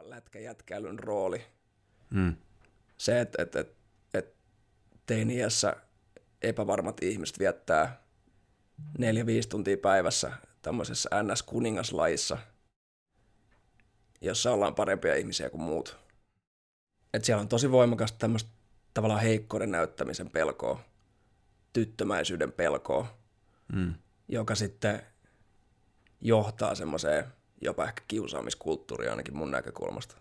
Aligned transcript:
tavallaan 0.00 0.10
lätkäjätkäilyn 0.10 0.98
rooli. 0.98 1.44
Mm. 2.10 2.36
Se, 2.98 3.20
että 3.20 3.42
et, 3.42 3.56
et, 3.56 3.76
et 4.14 4.34
teiniässä 5.06 5.76
epävarmat 6.42 7.02
ihmiset 7.02 7.38
viettää 7.38 8.02
neljä, 8.98 9.26
viisi 9.26 9.48
tuntia 9.48 9.76
päivässä 9.76 10.32
tämmöisessä 10.62 11.10
NS-kuningaslajissa, 11.22 12.38
jossa 14.20 14.52
ollaan 14.52 14.74
parempia 14.74 15.14
ihmisiä 15.14 15.50
kuin 15.50 15.62
muut. 15.62 15.96
Et 17.14 17.24
siellä 17.24 17.40
on 17.40 17.48
tosi 17.48 17.70
voimakasta 17.70 18.18
tämmöistä 18.18 18.50
tavallaan 18.94 19.22
heikkouden 19.22 19.70
näyttämisen 19.70 20.30
pelkoa, 20.30 20.80
tyttömäisyyden 21.72 22.52
pelkoa, 22.52 23.20
Mm. 23.72 23.94
joka 24.28 24.54
sitten 24.54 25.02
johtaa 26.20 26.74
semmoiseen 26.74 27.24
jopa 27.60 27.84
ehkä 27.84 28.02
kiusaamiskulttuuriin 28.08 29.10
ainakin 29.10 29.36
mun 29.36 29.50
näkökulmasta. 29.50 30.16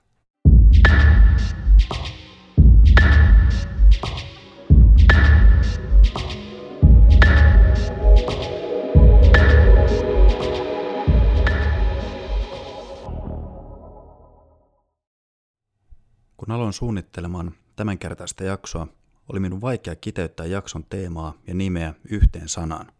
Kun 16.38 16.52
aloin 16.52 16.74
suunnittelemaan 16.74 17.52
tämänkertaista 17.76 18.44
jaksoa, 18.44 18.88
oli 19.30 19.40
minun 19.40 19.62
vaikea 19.62 19.96
kiteyttää 19.96 20.46
jakson 20.46 20.86
teemaa 20.90 21.34
ja 21.48 21.54
nimeä 21.54 21.94
yhteen 22.10 22.50
sanaan. 22.50 22.92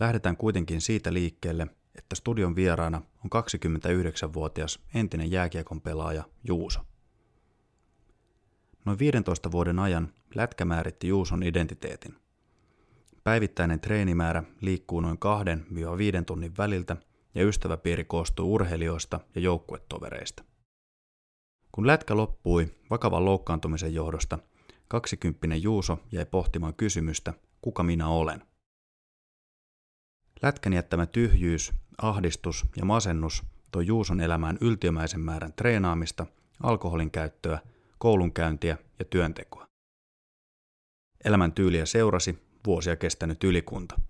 Lähdetään 0.00 0.36
kuitenkin 0.36 0.80
siitä 0.80 1.12
liikkeelle, 1.12 1.66
että 1.98 2.16
studion 2.16 2.56
vieraana 2.56 3.02
on 3.24 3.42
29-vuotias 3.42 4.80
entinen 4.94 5.30
jääkiekon 5.30 5.80
pelaaja 5.80 6.24
Juuso. 6.44 6.80
Noin 8.84 8.98
15 8.98 9.50
vuoden 9.52 9.78
ajan 9.78 10.12
lätkä 10.34 10.64
määritti 10.64 11.08
Juuson 11.08 11.42
identiteetin. 11.42 12.16
Päivittäinen 13.24 13.80
treenimäärä 13.80 14.42
liikkuu 14.60 15.00
noin 15.00 15.18
2-5 16.20 16.24
tunnin 16.26 16.56
väliltä 16.58 16.96
ja 17.34 17.44
ystäväpiiri 17.44 18.04
koostuu 18.04 18.54
urheilijoista 18.54 19.20
ja 19.34 19.40
joukkuetovereista. 19.40 20.44
Kun 21.72 21.86
lätkä 21.86 22.16
loppui 22.16 22.68
vakavan 22.90 23.24
loukkaantumisen 23.24 23.94
johdosta, 23.94 24.38
kaksikymppinen 24.88 25.62
Juuso 25.62 25.98
jäi 26.12 26.26
pohtimaan 26.26 26.74
kysymystä, 26.74 27.34
kuka 27.62 27.82
minä 27.82 28.08
olen. 28.08 28.47
Lätkän 30.42 30.72
jättämä 30.72 31.06
tyhjyys, 31.06 31.72
ahdistus 32.02 32.66
ja 32.76 32.84
masennus 32.84 33.42
toi 33.72 33.86
Juuson 33.86 34.20
elämään 34.20 34.58
yltiömäisen 34.60 35.20
määrän 35.20 35.52
treenaamista, 35.52 36.26
alkoholin 36.62 37.10
käyttöä, 37.10 37.58
koulunkäyntiä 37.98 38.76
ja 38.98 39.04
työntekoa. 39.04 39.66
Elämän 41.24 41.52
tyyliä 41.52 41.86
seurasi 41.86 42.38
vuosia 42.66 42.96
kestänyt 42.96 43.44
ylikunta. 43.44 44.00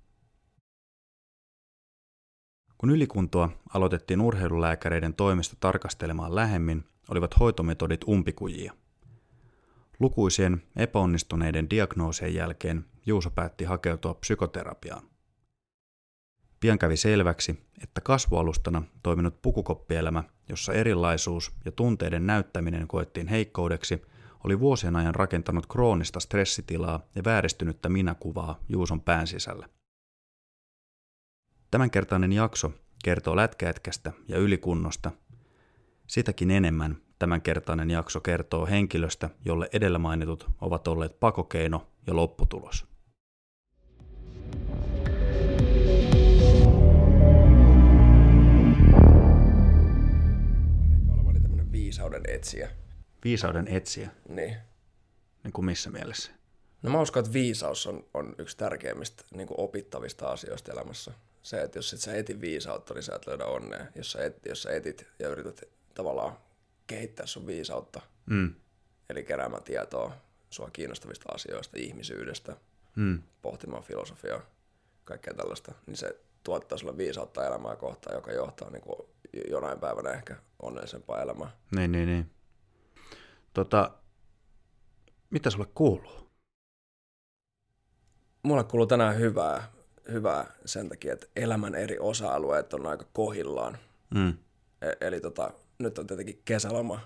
Kun 2.79 2.91
ylikuntoa 2.91 3.51
aloitettiin 3.75 4.20
urheilulääkäreiden 4.20 5.15
toimesta 5.15 5.57
tarkastelemaan 5.61 6.35
lähemmin, 6.35 6.85
olivat 7.09 7.41
hoitometodit 7.41 8.05
umpikujia. 8.09 8.73
Lukuisien 10.01 10.63
epäonnistuneiden 10.77 11.70
diagnoosien 11.70 12.35
jälkeen 12.35 12.85
Juuso 13.07 13.31
päätti 13.31 13.65
hakeutua 13.65 14.15
psykoterapiaan. 14.15 15.17
Pian 16.61 16.78
kävi 16.78 16.97
selväksi, 16.97 17.64
että 17.83 18.01
kasvualustana 18.01 18.83
toiminut 19.03 19.42
pukukoppielämä, 19.42 20.25
jossa 20.48 20.73
erilaisuus 20.73 21.53
ja 21.64 21.73
tunteiden 21.73 22.27
näyttäminen 22.27 22.89
koettiin 22.89 23.28
heikkoudeksi, 23.28 24.03
oli 24.45 24.61
vuosien 24.61 24.97
ajan 24.97 25.14
rakentanut 25.14 25.67
kroonista 25.67 26.20
stressitilaa 26.20 27.01
ja 27.14 27.25
vääristynyttä 27.25 27.89
minäkuvaa 27.89 28.61
Juuson 28.69 29.01
pään 29.01 29.27
sisällä. 29.27 29.69
Tämänkertainen 31.70 32.33
jakso 32.33 32.73
kertoo 33.05 33.36
lätkäetkästä 33.36 34.13
ja 34.29 34.39
ylikunnosta. 34.39 35.11
Sitäkin 36.07 36.51
enemmän 36.51 36.96
tämänkertainen 37.19 37.90
jakso 37.90 38.20
kertoo 38.20 38.67
henkilöstä, 38.67 39.30
jolle 39.45 39.69
edellä 39.73 39.98
mainitut 39.98 40.46
ovat 40.61 40.89
olleet 40.89 41.20
pakokeino 41.20 41.86
ja 42.07 42.17
lopputulos. 42.17 42.86
Viisauden 51.89 52.23
etsiä. 52.29 52.71
Viisauden 53.25 53.69
etsiä, 53.69 54.11
Niin. 54.29 54.57
niin 55.45 55.53
kuin 55.53 55.65
missä 55.65 55.91
mielessä? 55.91 56.31
No 56.83 56.91
mä 56.91 57.01
uskon, 57.01 57.21
että 57.21 57.33
viisaus 57.33 57.87
on, 57.87 58.07
on 58.15 58.35
yksi 58.39 58.57
tärkeimmistä 58.57 59.25
niin 59.35 59.49
kuin 59.49 59.61
opittavista 59.61 60.29
asioista 60.29 60.73
elämässä. 60.73 61.13
Se, 61.43 61.63
että 61.63 61.79
jos 61.79 61.93
et 61.93 62.01
sä 62.01 62.15
eti 62.15 62.41
viisautta, 62.41 62.95
niin 62.95 63.03
sä 63.03 63.15
et 63.15 63.27
löydä 63.27 63.45
onnea. 63.45 63.87
Jos 63.95 64.13
sä, 64.13 64.25
et, 64.25 64.47
jos 64.47 64.63
sä 64.63 64.71
etit 64.71 65.07
ja 65.19 65.29
yrität 65.29 65.63
tavallaan 65.95 66.39
kehittää 66.87 67.27
sun 67.27 67.47
viisautta, 67.47 68.01
Mm. 68.27 68.55
eli 69.11 69.25
keräämään 69.25 69.63
tietoa 69.63 70.13
sua 70.51 70.70
kiinnostavista 70.73 71.33
asioista, 71.35 71.77
ihmisyydestä, 71.81 72.57
Mm. 72.97 73.23
pohtimaan 73.43 73.83
filosofiaa, 73.83 74.41
kaikkea 75.05 75.35
tällaista, 75.35 75.73
niin 75.87 75.97
se 75.97 76.17
tuottaa 76.43 76.79
sulle 76.79 76.97
viisautta 76.97 77.47
elämää 77.47 77.77
kohtaan, 77.77 78.17
joka 78.17 78.33
johtaa 78.33 78.70
niin 78.70 78.83
kuin 78.83 79.09
jonain 79.50 79.80
päivänä 79.80 80.11
ehkä 80.11 80.36
onnellisempaa 80.62 81.22
elämää. 81.22 81.50
Niin, 81.77 81.92
niin, 81.92 82.08
niin. 82.08 82.30
Tota, 83.55 83.90
mitä 85.30 85.50
sulle 85.50 85.66
kuuluu? 85.74 86.28
Mulle 88.42 88.64
kuuluu 88.64 88.86
tänään 88.86 89.18
hyvää, 89.18 89.72
hyvää 90.12 90.52
sen 90.64 90.89
takia, 90.89 91.12
että 91.12 91.27
elämän 91.36 91.74
eri 91.74 91.98
osa-alueet 91.98 92.74
on 92.74 92.86
aika 92.86 93.05
kohillaan. 93.12 93.78
Mm. 94.14 94.39
E- 94.83 95.06
eli 95.06 95.20
tota, 95.20 95.50
nyt 95.78 95.98
on 95.98 96.06
tietenkin 96.06 96.42
kesäloma. 96.45 97.00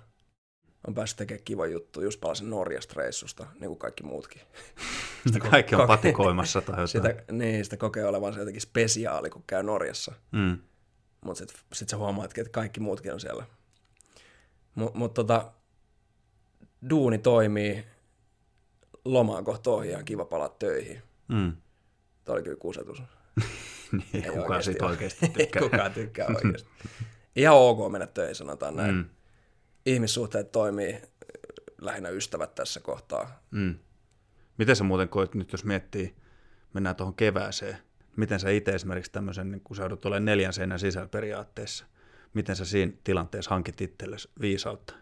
On 0.86 0.94
päässyt 0.94 1.16
tekemään 1.16 1.44
kiva 1.44 1.66
juttu. 1.66 2.00
Just 2.00 2.20
palasin 2.20 2.50
Norjasta 2.50 2.94
reissusta, 2.96 3.46
niin 3.52 3.68
kuin 3.68 3.78
kaikki 3.78 4.02
muutkin. 4.02 4.42
Kaikki 5.50 5.74
on 5.74 5.80
koke- 5.80 5.86
patikoimassa 5.86 6.60
tai 6.60 6.74
jotain. 6.74 6.88
Sitä, 6.88 7.32
niin, 7.32 7.64
sitä 7.64 7.76
kokee 7.76 8.06
olevansa 8.06 8.38
jotenkin 8.38 8.62
spesiaali, 8.62 9.30
kun 9.30 9.44
käy 9.46 9.62
Norjassa. 9.62 10.12
Mm. 10.32 10.58
Mutta 11.24 11.38
sitten 11.38 11.60
sit 11.72 11.88
sä 11.88 11.96
huomaatkin, 11.96 12.42
että 12.42 12.52
kaikki 12.52 12.80
muutkin 12.80 13.12
on 13.12 13.20
siellä. 13.20 13.46
Mutta 14.74 14.98
mut 14.98 15.14
tota, 15.14 15.52
duuni 16.90 17.18
toimii, 17.18 17.84
lomaan 19.04 19.44
kohta 19.44 19.70
ohi, 19.70 19.88
ihan 19.88 20.04
kiva 20.04 20.24
palata 20.24 20.56
töihin. 20.58 21.02
Mm. 21.28 21.52
Tämä 22.24 22.34
oli 22.34 22.42
kyllä 22.42 22.56
kusetus. 22.56 23.02
niin, 23.92 24.24
ei 24.24 24.30
kukaan 24.30 24.62
siitä 24.62 24.86
oikeasti 24.86 25.26
Ei 25.26 25.32
tykkää. 25.32 25.62
kukaan 25.62 25.92
tykkää 25.92 26.26
oikeasti. 26.36 26.68
Ihan 27.36 27.56
ok 27.56 27.92
mennä 27.92 28.06
töihin, 28.06 28.34
sanotaan 28.34 28.76
näin. 28.76 28.94
Mm. 28.94 29.04
Ihmissuhteet 29.86 30.52
toimii, 30.52 31.02
lähinnä 31.80 32.08
ystävät 32.08 32.54
tässä 32.54 32.80
kohtaa. 32.80 33.42
Mm. 33.50 33.74
Miten 34.58 34.76
sä 34.76 34.84
muuten 34.84 35.08
koet 35.08 35.34
nyt, 35.34 35.52
jos 35.52 35.64
miettii, 35.64 36.14
mennään 36.72 36.96
tuohon 36.96 37.14
kevääseen, 37.14 37.78
miten 38.16 38.40
sä 38.40 38.50
itse 38.50 38.70
esimerkiksi 38.70 39.12
tämmöisen, 39.12 39.50
niin 39.50 39.60
kun 39.60 39.76
sä 39.76 39.82
joudut 39.82 40.06
olemaan 40.06 40.24
neljän 40.24 40.52
seinän 40.52 40.78
sisällä 40.78 41.08
periaatteessa, 41.08 41.86
miten 42.34 42.56
sä 42.56 42.64
siinä 42.64 42.92
tilanteessa 43.04 43.50
hankit 43.50 43.80
itsellesi 43.80 44.30
viisautta? 44.40 44.94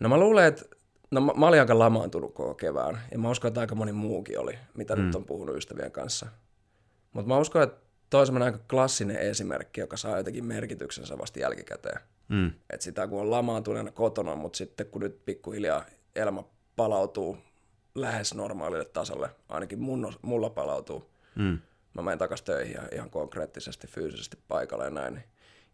No 0.00 0.08
mä 0.08 0.18
luulen, 0.18 0.44
että 0.44 0.64
no 1.10 1.20
mä, 1.20 1.32
mä 1.36 1.46
olin 1.46 1.60
aika 1.60 1.78
lamaantunut 1.78 2.34
koko 2.34 2.54
kevään, 2.54 3.00
ja 3.12 3.18
mä 3.18 3.30
uskon, 3.30 3.48
että 3.48 3.60
aika 3.60 3.74
moni 3.74 3.92
muukin 3.92 4.38
oli, 4.38 4.58
mitä 4.74 4.96
mm. 4.96 5.02
nyt 5.02 5.14
on 5.14 5.24
puhunut 5.24 5.56
ystävien 5.56 5.92
kanssa. 5.92 6.26
Mutta 7.12 7.28
mä 7.28 7.38
uskon, 7.38 7.62
että 7.62 7.80
toi 8.10 8.26
on 8.28 8.42
aika 8.42 8.58
klassinen 8.70 9.16
esimerkki, 9.16 9.80
joka 9.80 9.96
saa 9.96 10.16
jotenkin 10.16 10.44
merkityksensä 10.44 11.18
vasta 11.18 11.38
jälkikäteen. 11.38 12.00
Mm. 12.28 12.46
Että 12.70 12.84
sitä 12.84 13.06
kun 13.06 13.20
on 13.20 13.30
lamaantuneena 13.30 13.90
kotona, 13.90 14.36
mutta 14.36 14.56
sitten 14.56 14.86
kun 14.86 15.02
nyt 15.02 15.24
pikkuhiljaa 15.24 15.84
elämä 16.16 16.42
palautuu 16.76 17.38
lähes 17.94 18.34
normaalille 18.34 18.84
tasolle, 18.84 19.30
ainakin 19.48 19.80
mun, 19.80 20.12
mulla 20.22 20.50
palautuu, 20.50 21.10
Mm. 21.34 21.58
Mä 21.94 22.02
menen 22.02 22.18
takaisin 22.18 22.46
töihin 22.46 22.74
ja 22.74 22.82
ihan 22.92 23.10
konkreettisesti, 23.10 23.86
fyysisesti 23.86 24.38
paikalle 24.48 24.84
ja 24.84 24.90
näin, 24.90 25.14
niin 25.14 25.24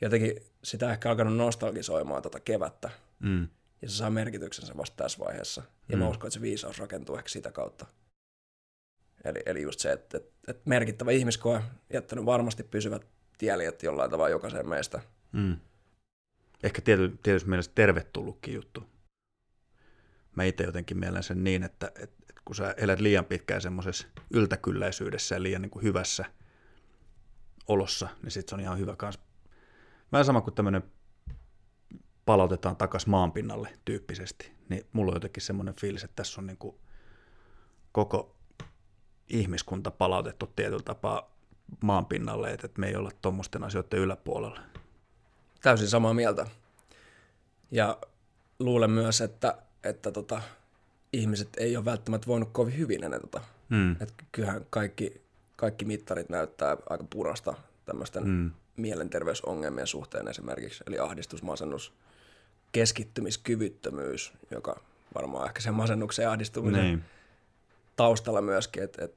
jotenkin 0.00 0.36
sitä 0.64 0.92
ehkä 0.92 1.10
alkanut 1.10 1.36
nostalgisoimaan 1.36 2.22
tota 2.22 2.40
kevättä, 2.40 2.90
Mm. 3.20 3.48
ja 3.82 3.88
se 3.88 3.96
saa 3.96 4.10
merkityksensä 4.10 4.76
vasta 4.76 4.96
tässä 4.96 5.18
vaiheessa. 5.18 5.62
Ja 5.88 5.96
mm. 5.96 6.02
mä 6.02 6.08
uskon, 6.08 6.28
että 6.28 6.34
se 6.34 6.40
viisaus 6.40 6.78
rakentuu 6.78 7.16
ehkä 7.16 7.28
sitä 7.28 7.52
kautta. 7.52 7.86
Eli, 9.24 9.42
eli 9.46 9.62
just 9.62 9.80
se, 9.80 9.92
että, 9.92 10.16
että, 10.18 10.32
että 10.48 10.62
merkittävä 10.64 11.10
ihmiskoe 11.10 11.62
jättänyt 11.92 12.26
varmasti 12.26 12.62
pysyvät 12.62 13.06
tieljet 13.38 13.82
jollain 13.82 14.10
tavalla 14.10 14.28
jokaiseen 14.28 14.68
meistä. 14.68 15.00
Mm. 15.32 15.56
Ehkä 16.62 16.82
tiety, 16.82 17.18
tietysti 17.22 17.48
mielessä 17.48 17.72
tervetullutkin 17.74 18.54
juttu. 18.54 18.84
Mä 20.34 20.44
itse 20.44 20.64
jotenkin 20.64 20.98
mielen 20.98 21.22
sen 21.22 21.44
niin, 21.44 21.62
että, 21.62 21.92
että 21.98 22.25
kun 22.46 22.56
sä 22.56 22.74
elät 22.76 23.00
liian 23.00 23.24
pitkään 23.24 23.60
semmoisessa 23.60 24.06
yltäkylläisyydessä 24.30 25.34
ja 25.34 25.42
liian 25.42 25.62
niin 25.62 25.70
kuin 25.70 25.82
hyvässä 25.82 26.24
olossa, 27.68 28.08
niin 28.22 28.30
sit 28.30 28.48
se 28.48 28.54
on 28.54 28.60
ihan 28.60 28.78
hyvä 28.78 28.96
kans. 28.96 29.18
Vähän 30.12 30.24
sama 30.24 30.40
kuin 30.40 30.54
tämmöinen 30.54 30.82
palautetaan 32.24 32.76
takaisin 32.76 33.10
maanpinnalle 33.10 33.78
tyyppisesti. 33.84 34.52
Niin 34.68 34.86
mulla 34.92 35.10
on 35.10 35.16
jotenkin 35.16 35.42
semmoinen 35.42 35.74
fiilis, 35.80 36.04
että 36.04 36.16
tässä 36.16 36.40
on 36.40 36.46
niin 36.46 36.56
kuin 36.56 36.76
koko 37.92 38.36
ihmiskunta 39.28 39.90
palautettu 39.90 40.46
tietyllä 40.56 40.82
tapaa 40.82 41.36
maanpinnalle, 41.82 42.50
että 42.50 42.68
me 42.78 42.88
ei 42.88 42.96
olla 42.96 43.10
tuommoisten 43.22 43.64
asioiden 43.64 44.00
yläpuolella. 44.00 44.60
Täysin 45.62 45.88
samaa 45.88 46.14
mieltä. 46.14 46.46
Ja 47.70 47.98
luulen 48.58 48.90
myös, 48.90 49.20
että, 49.20 49.58
että 49.84 50.10
tota, 50.10 50.42
ihmiset 51.20 51.48
ei 51.56 51.76
ole 51.76 51.84
välttämättä 51.84 52.26
voinut 52.26 52.48
kovin 52.52 52.78
hyvin 52.78 53.04
ennen 53.04 53.20
tota. 53.20 53.40
Mm. 53.68 53.92
Että 53.92 54.24
kyllähän 54.32 54.66
kaikki, 54.70 55.20
kaikki 55.56 55.84
mittarit 55.84 56.28
näyttää 56.28 56.76
aika 56.90 57.04
purasta 57.10 57.54
tämmöisten 57.84 58.28
mm. 58.28 58.50
mielenterveysongelmien 58.76 59.86
suhteen 59.86 60.28
esimerkiksi, 60.28 60.84
eli 60.86 60.98
ahdistus, 60.98 61.42
masennus, 61.42 61.92
keskittymiskyvyttömyys, 62.72 64.32
joka 64.50 64.80
varmaan 65.14 65.46
ehkä 65.46 65.60
sen 65.60 65.74
masennuksen 65.74 66.22
ja 66.22 66.30
ahdistumisen 66.30 66.84
niin. 66.84 67.04
taustalla 67.96 68.40
myöskin, 68.40 68.82
että 68.82 69.04
et, 69.04 69.14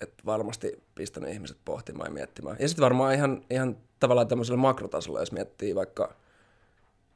et 0.00 0.12
varmasti 0.26 0.82
pistänyt 0.94 1.30
ihmiset 1.30 1.56
pohtimaan 1.64 2.06
ja 2.06 2.14
miettimään. 2.14 2.56
Ja 2.60 2.68
sitten 2.68 2.82
varmaan 2.82 3.14
ihan, 3.14 3.44
ihan 3.50 3.76
tavallaan 4.00 4.28
tämmöisellä 4.28 4.58
makrotasolla, 4.58 5.20
jos 5.20 5.32
miettii 5.32 5.74
vaikka 5.74 6.14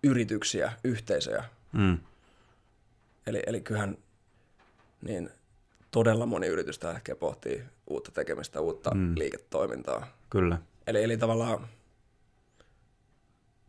yrityksiä, 0.03 0.73
yhteisöjä. 0.85 1.45
Mm. 1.73 1.99
Eli, 3.27 3.43
eli 3.47 3.61
kyllähän 3.61 3.99
niin 5.03 5.31
todella 5.91 6.27
moni 6.27 6.47
yritys 6.47 6.79
tällä 6.79 6.95
hetkellä 6.95 7.19
pohtii 7.19 7.65
uutta 7.87 8.13
tekemistä, 8.13 8.61
uutta 8.61 8.91
mm. 8.95 9.15
liiketoimintaa. 9.17 10.07
Kyllä. 10.31 10.59
Eli, 10.87 11.03
eli 11.03 11.17
tavallaan 11.17 11.69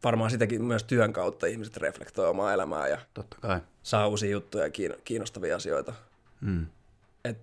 varmaan 0.03 0.31
sitäkin 0.31 0.63
myös 0.63 0.83
työn 0.83 1.13
kautta 1.13 1.47
ihmiset 1.47 1.77
reflektoi 1.77 2.27
omaa 2.29 2.53
elämää 2.53 2.87
ja 2.87 2.97
Totta 3.13 3.37
kai. 3.41 3.61
saa 3.83 4.07
uusia 4.07 4.31
juttuja 4.31 4.63
ja 4.65 4.95
kiinnostavia 5.03 5.55
asioita. 5.55 5.93
Mm. 6.41 6.65
Et 7.25 7.37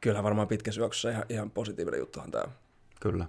kyllähän 0.00 0.24
varmaan 0.24 0.48
pitkä 0.48 0.72
syöksyssä 0.72 1.10
ihan, 1.10 1.24
ihan 1.28 1.50
positiivinen 1.50 2.00
juttuhan 2.00 2.30
tämä 2.30 2.44
Kyllä. 3.00 3.26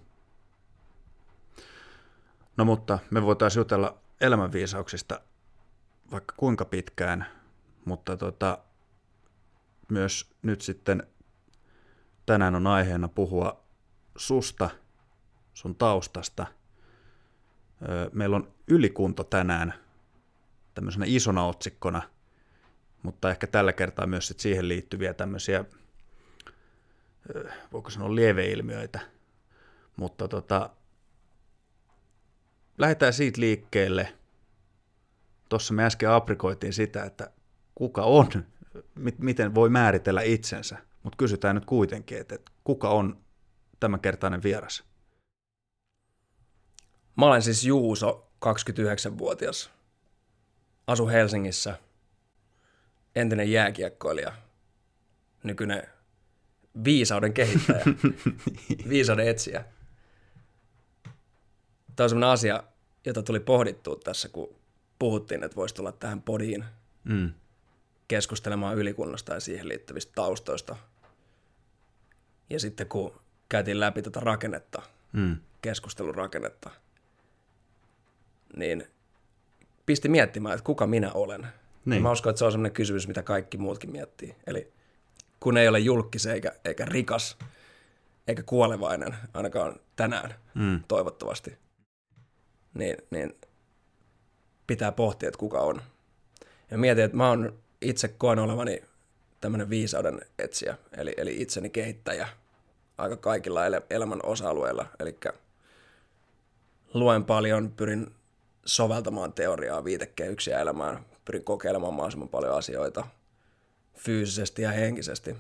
No 2.58 2.66
mutta 2.66 3.00
me 3.10 3.22
voitaisiin 3.22 3.62
jutella 3.62 3.98
elämänviisauksista 4.22 5.22
vaikka 6.12 6.34
kuinka 6.38 6.66
pitkään, 6.66 7.26
mutta 7.86 8.18
tota, 8.18 8.58
myös 9.90 10.32
nyt 10.42 10.62
sitten 10.62 11.04
tänään 12.26 12.56
on 12.56 12.68
aiheena 12.68 13.08
puhua 13.08 13.64
susta, 14.18 14.70
sun 15.54 15.76
taustasta. 15.76 16.48
Meillä 18.14 18.36
on 18.36 18.54
ylikunto 18.68 19.24
tänään 19.24 19.74
tämmöisenä 20.74 21.06
isona 21.08 21.46
otsikkona, 21.46 22.02
mutta 23.04 23.30
ehkä 23.30 23.48
tällä 23.48 23.74
kertaa 23.74 24.08
myös 24.08 24.28
sit 24.28 24.40
siihen 24.40 24.68
liittyviä 24.68 25.14
tämmöisiä, 25.14 25.66
voiko 27.74 27.90
sanoa 27.90 28.16
lieveilmiöitä. 28.16 29.00
Mutta 29.96 30.28
tota, 30.28 30.70
lähdetään 32.78 33.14
siitä 33.14 33.42
liikkeelle. 33.42 34.14
Tuossa 35.50 35.74
me 35.74 35.86
äsken 35.86 36.10
aprikoitiin 36.10 36.74
sitä, 36.74 37.04
että 37.04 37.32
kuka 37.80 38.04
on, 38.04 38.28
miten 39.18 39.56
voi 39.56 39.70
määritellä 39.70 40.22
itsensä, 40.22 40.78
mutta 41.04 41.18
kysytään 41.18 41.56
nyt 41.56 41.66
kuitenkin, 41.66 42.18
että 42.18 42.38
kuka 42.64 42.90
on 42.90 43.18
tämänkertainen 43.80 44.44
vieras? 44.44 44.84
Mä 47.18 47.26
olen 47.26 47.42
siis 47.42 47.66
Juuso, 47.66 48.32
29-vuotias. 48.46 49.72
Asu 50.88 51.08
Helsingissä. 51.08 51.78
Entinen 53.16 53.52
jääkiekkoilija. 53.52 54.34
Nykyinen 55.44 55.84
viisauden 56.84 57.34
kehittäjä. 57.34 57.86
viisauden 58.90 59.28
etsiä. 59.28 59.66
Tämä 61.96 62.06
on 62.06 62.10
sellainen 62.10 62.34
asia, 62.34 62.64
jota 63.06 63.24
tuli 63.24 63.40
pohdittua 63.40 63.96
tässä, 64.04 64.30
kun 64.30 64.56
puhuttiin, 65.00 65.44
että 65.44 65.56
voisi 65.56 65.76
tulla 65.76 65.92
tähän 65.92 66.22
podiin 66.22 66.66
mm. 67.04 67.34
Keskustelemaan 68.10 68.78
ylikunnasta 68.78 69.34
ja 69.34 69.40
siihen 69.40 69.68
liittyvistä 69.68 70.12
taustoista. 70.16 70.76
Ja 72.50 72.60
sitten 72.60 72.88
kun 72.88 73.20
käytiin 73.50 73.80
läpi 73.80 74.02
tätä 74.02 74.20
rakennetta, 74.20 74.82
mm. 75.12 75.38
keskustelun 75.62 76.16
rakennetta, 76.16 76.70
niin 78.56 78.88
pisti 79.86 80.10
miettimään, 80.10 80.54
että 80.54 80.66
kuka 80.66 80.88
minä 80.88 81.12
olen. 81.14 81.48
Niin. 81.86 82.02
mä 82.02 82.12
uskon, 82.12 82.30
että 82.30 82.38
se 82.38 82.46
on 82.46 82.52
sellainen 82.52 82.72
kysymys, 82.72 83.08
mitä 83.08 83.24
kaikki 83.24 83.58
muutkin 83.58 83.92
miettii. 83.92 84.36
Eli 84.48 84.74
kun 85.40 85.58
ei 85.58 85.68
ole 85.68 85.80
julkis 85.80 86.26
eikä, 86.26 86.56
eikä 86.66 86.86
rikas, 86.86 87.38
eikä 88.28 88.44
kuolevainen, 88.44 89.16
ainakaan 89.34 89.80
tänään, 89.96 90.36
mm. 90.56 90.84
toivottavasti, 90.88 91.58
niin, 92.74 92.98
niin 93.12 93.36
pitää 94.68 94.92
pohtia, 94.92 95.30
että 95.30 95.40
kuka 95.40 95.60
on. 95.60 95.82
Ja 96.72 96.78
mietin, 96.78 97.04
että 97.04 97.18
mä 97.18 97.30
oon 97.30 97.60
itse 97.82 98.08
koen 98.08 98.40
olevani 98.40 98.84
tämmöinen 99.42 99.70
viisauden 99.70 100.20
etsiä, 100.40 100.78
eli, 100.98 101.14
eli 101.18 101.42
itseni 101.42 101.70
kehittäjä 101.70 102.28
aika 102.98 103.18
kaikilla 103.18 103.66
el- 103.66 103.82
elämän 103.90 104.20
osa-alueilla. 104.24 104.86
Eli 105.00 105.18
luen 106.94 107.26
paljon, 107.26 107.72
pyrin 107.72 108.12
soveltamaan 108.66 109.34
teoriaa, 109.34 109.84
viitekehyksiä 109.84 110.60
elämään, 110.60 111.06
pyrin 111.26 111.44
kokeilemaan 111.44 111.94
mahdollisimman 111.94 112.30
paljon 112.30 112.58
asioita 112.58 113.08
fyysisesti 113.98 114.62
ja 114.62 114.72
henkisesti. 114.72 115.34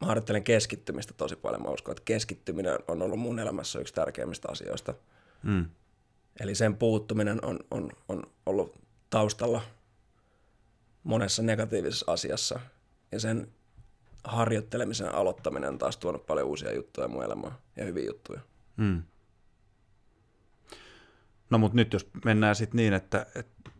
Mä 0.00 0.06
harjoittelen 0.06 0.44
keskittymistä 0.44 1.14
tosi 1.16 1.36
paljon. 1.36 1.62
Mä 1.62 1.68
uskon, 1.68 1.92
että 1.92 2.02
keskittyminen 2.04 2.78
on 2.88 3.02
ollut 3.02 3.18
mun 3.18 3.38
elämässä 3.38 3.78
yksi 3.78 3.94
tärkeimmistä 3.94 4.48
asioista. 4.50 4.94
Mm. 5.42 5.66
Eli 6.40 6.54
sen 6.54 6.76
puuttuminen 6.76 7.44
on, 7.44 7.58
on, 7.70 7.90
on 8.08 8.22
ollut 8.46 8.74
taustalla 9.10 9.62
monessa 11.06 11.42
negatiivisessa 11.42 12.12
asiassa. 12.12 12.60
Ja 13.12 13.20
sen 13.20 13.52
harjoittelemisen 14.24 15.14
aloittaminen 15.14 15.68
on 15.68 15.78
taas 15.78 15.96
tuonut 15.96 16.26
paljon 16.26 16.46
uusia 16.46 16.74
juttuja 16.74 17.08
mun 17.08 17.24
elämään 17.24 17.52
ja 17.76 17.84
hyviä 17.84 18.04
juttuja. 18.06 18.40
Mm. 18.76 19.02
No 21.50 21.58
mutta 21.58 21.76
nyt 21.76 21.92
jos 21.92 22.08
mennään 22.24 22.54
sitten 22.54 22.76
niin, 22.76 22.92
että, 22.92 23.26
että 23.34 23.70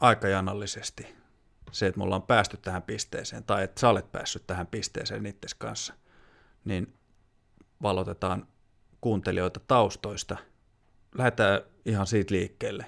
aikajanallisesti 0.00 1.06
se, 1.72 1.86
että 1.86 1.98
me 1.98 2.04
ollaan 2.04 2.22
päästy 2.22 2.56
tähän 2.56 2.82
pisteeseen 2.82 3.44
tai 3.44 3.64
että 3.64 3.80
sä 3.80 3.88
olet 3.88 4.12
päässyt 4.12 4.46
tähän 4.46 4.66
pisteeseen 4.66 5.26
itse 5.26 5.48
kanssa, 5.58 5.94
niin 6.64 6.94
valotetaan 7.82 8.46
kuuntelijoita 9.00 9.60
taustoista. 9.60 10.36
Lähdetään 11.14 11.60
ihan 11.84 12.06
siitä 12.06 12.34
liikkeelle. 12.34 12.86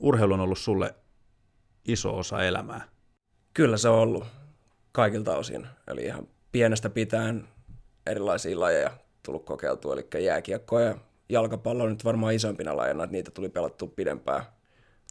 Urheilu 0.00 0.34
on 0.34 0.40
ollut 0.40 0.58
sulle 0.58 0.94
iso 1.88 2.18
osa 2.18 2.44
elämää. 2.44 2.88
Kyllä 3.54 3.76
se 3.76 3.88
on 3.88 3.98
ollut 3.98 4.24
kaikilta 4.92 5.36
osin. 5.36 5.66
Eli 5.88 6.04
ihan 6.04 6.28
pienestä 6.52 6.90
pitäen 6.90 7.48
erilaisia 8.06 8.60
lajeja 8.60 8.90
tullut 9.22 9.44
kokeiltua, 9.44 9.94
eli 9.94 10.24
jääkiekko 10.24 10.80
ja 10.80 10.98
jalkapallo 11.28 11.84
on 11.84 11.90
nyt 11.90 12.04
varmaan 12.04 12.34
isompina 12.34 12.76
lajina, 12.76 13.04
että 13.04 13.12
niitä 13.12 13.30
tuli 13.30 13.48
pelattua 13.48 13.88
pidempään. 13.96 14.44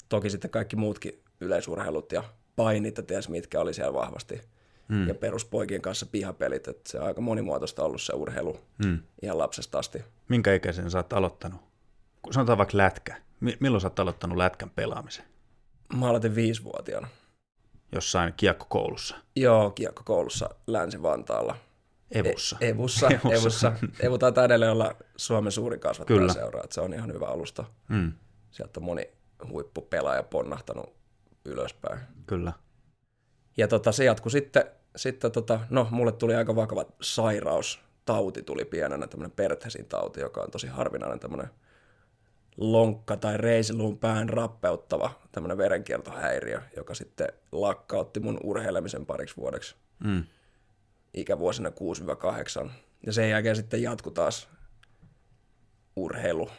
Toki 0.09 0.29
sitten 0.29 0.51
kaikki 0.51 0.75
muutkin 0.75 1.23
yleisurheilut 1.41 2.11
ja 2.11 2.23
painit 2.55 2.97
ja 2.97 3.03
ties 3.03 3.29
mitkä 3.29 3.59
oli 3.59 3.73
siellä 3.73 3.93
vahvasti. 3.93 4.41
Mm. 4.87 5.07
Ja 5.07 5.15
peruspoikien 5.15 5.81
kanssa 5.81 6.05
pihapelit, 6.05 6.67
että 6.67 6.91
se 6.91 6.99
on 6.99 7.05
aika 7.05 7.21
monimuotoista 7.21 7.83
ollut 7.83 8.01
se 8.01 8.13
urheilu 8.13 8.59
mm. 8.85 8.99
ihan 9.21 9.37
lapsesta 9.37 9.79
asti. 9.79 10.03
Minkä 10.29 10.53
ikäisen 10.53 10.91
sä 10.91 10.97
oot 10.97 11.13
aloittanut? 11.13 11.61
Sanotaan 12.31 12.57
vaikka 12.57 12.77
lätkä. 12.77 13.15
Milloin 13.59 13.81
sä 13.81 13.87
oot 13.87 13.99
aloittanut 13.99 14.37
lätkän 14.37 14.69
pelaamisen? 14.69 15.25
Mä 15.95 16.09
aloitin 16.09 16.35
viisivuotiaana 16.35 17.07
jossain 17.91 18.33
kiekkokoulussa? 18.37 19.15
Joo, 19.35 19.69
kiekkokoulussa 19.69 20.49
Länsi-Vantaalla. 20.67 21.55
Evussa. 22.11 22.57
E- 22.61 22.69
Evussa. 22.69 23.07
Evussa. 23.11 23.33
Evussa. 23.33 23.73
Evu 23.99 24.17
taitaa 24.17 24.45
edelleen 24.45 24.71
olla 24.71 24.95
Suomen 25.15 25.51
suurin 25.51 25.79
kasvattajaseura, 25.79 26.63
että 26.63 26.73
se 26.73 26.81
on 26.81 26.93
ihan 26.93 27.13
hyvä 27.13 27.25
alusta. 27.25 27.63
Mm. 27.89 28.13
Sieltä 28.51 28.79
on 28.79 28.83
moni 28.83 29.09
huippupelaaja 29.49 30.23
ponnahtanut 30.23 30.93
ylöspäin. 31.45 31.99
Kyllä. 32.25 32.53
Ja 33.57 33.67
tota, 33.67 33.91
se 33.91 34.03
jatkui 34.03 34.31
sitten, 34.31 34.65
sitten 34.95 35.31
tota, 35.31 35.59
no 35.69 35.87
mulle 35.91 36.11
tuli 36.11 36.35
aika 36.35 36.55
vakava 36.55 36.85
sairaus, 37.01 37.79
tauti 38.05 38.43
tuli 38.43 38.65
pienenä, 38.65 39.07
tämmöinen 39.07 39.31
Perthesin 39.31 39.85
tauti, 39.85 40.19
joka 40.19 40.41
on 40.41 40.51
tosi 40.51 40.67
harvinainen 40.67 41.19
tämmöinen 41.19 41.49
lonkka- 42.57 43.17
tai 43.17 43.37
reisiluun 43.37 43.97
pään 43.97 44.29
rappeuttava 44.29 45.11
tämmöinen 45.31 45.57
verenkiertohäiriö, 45.57 46.61
joka 46.75 46.93
sitten 46.93 47.27
lakkautti 47.51 48.19
mun 48.19 48.39
urheilemisen 48.43 49.05
pariksi 49.05 49.37
vuodeksi 49.37 49.75
mm. 50.03 50.23
ikävuosina 51.13 51.69
6-8. 52.65 52.69
Ja 53.05 53.13
sen 53.13 53.29
jälkeen 53.29 53.55
sitten 53.55 53.81
jatku 53.81 54.11
taas 54.11 54.49
urheilu 55.95 56.49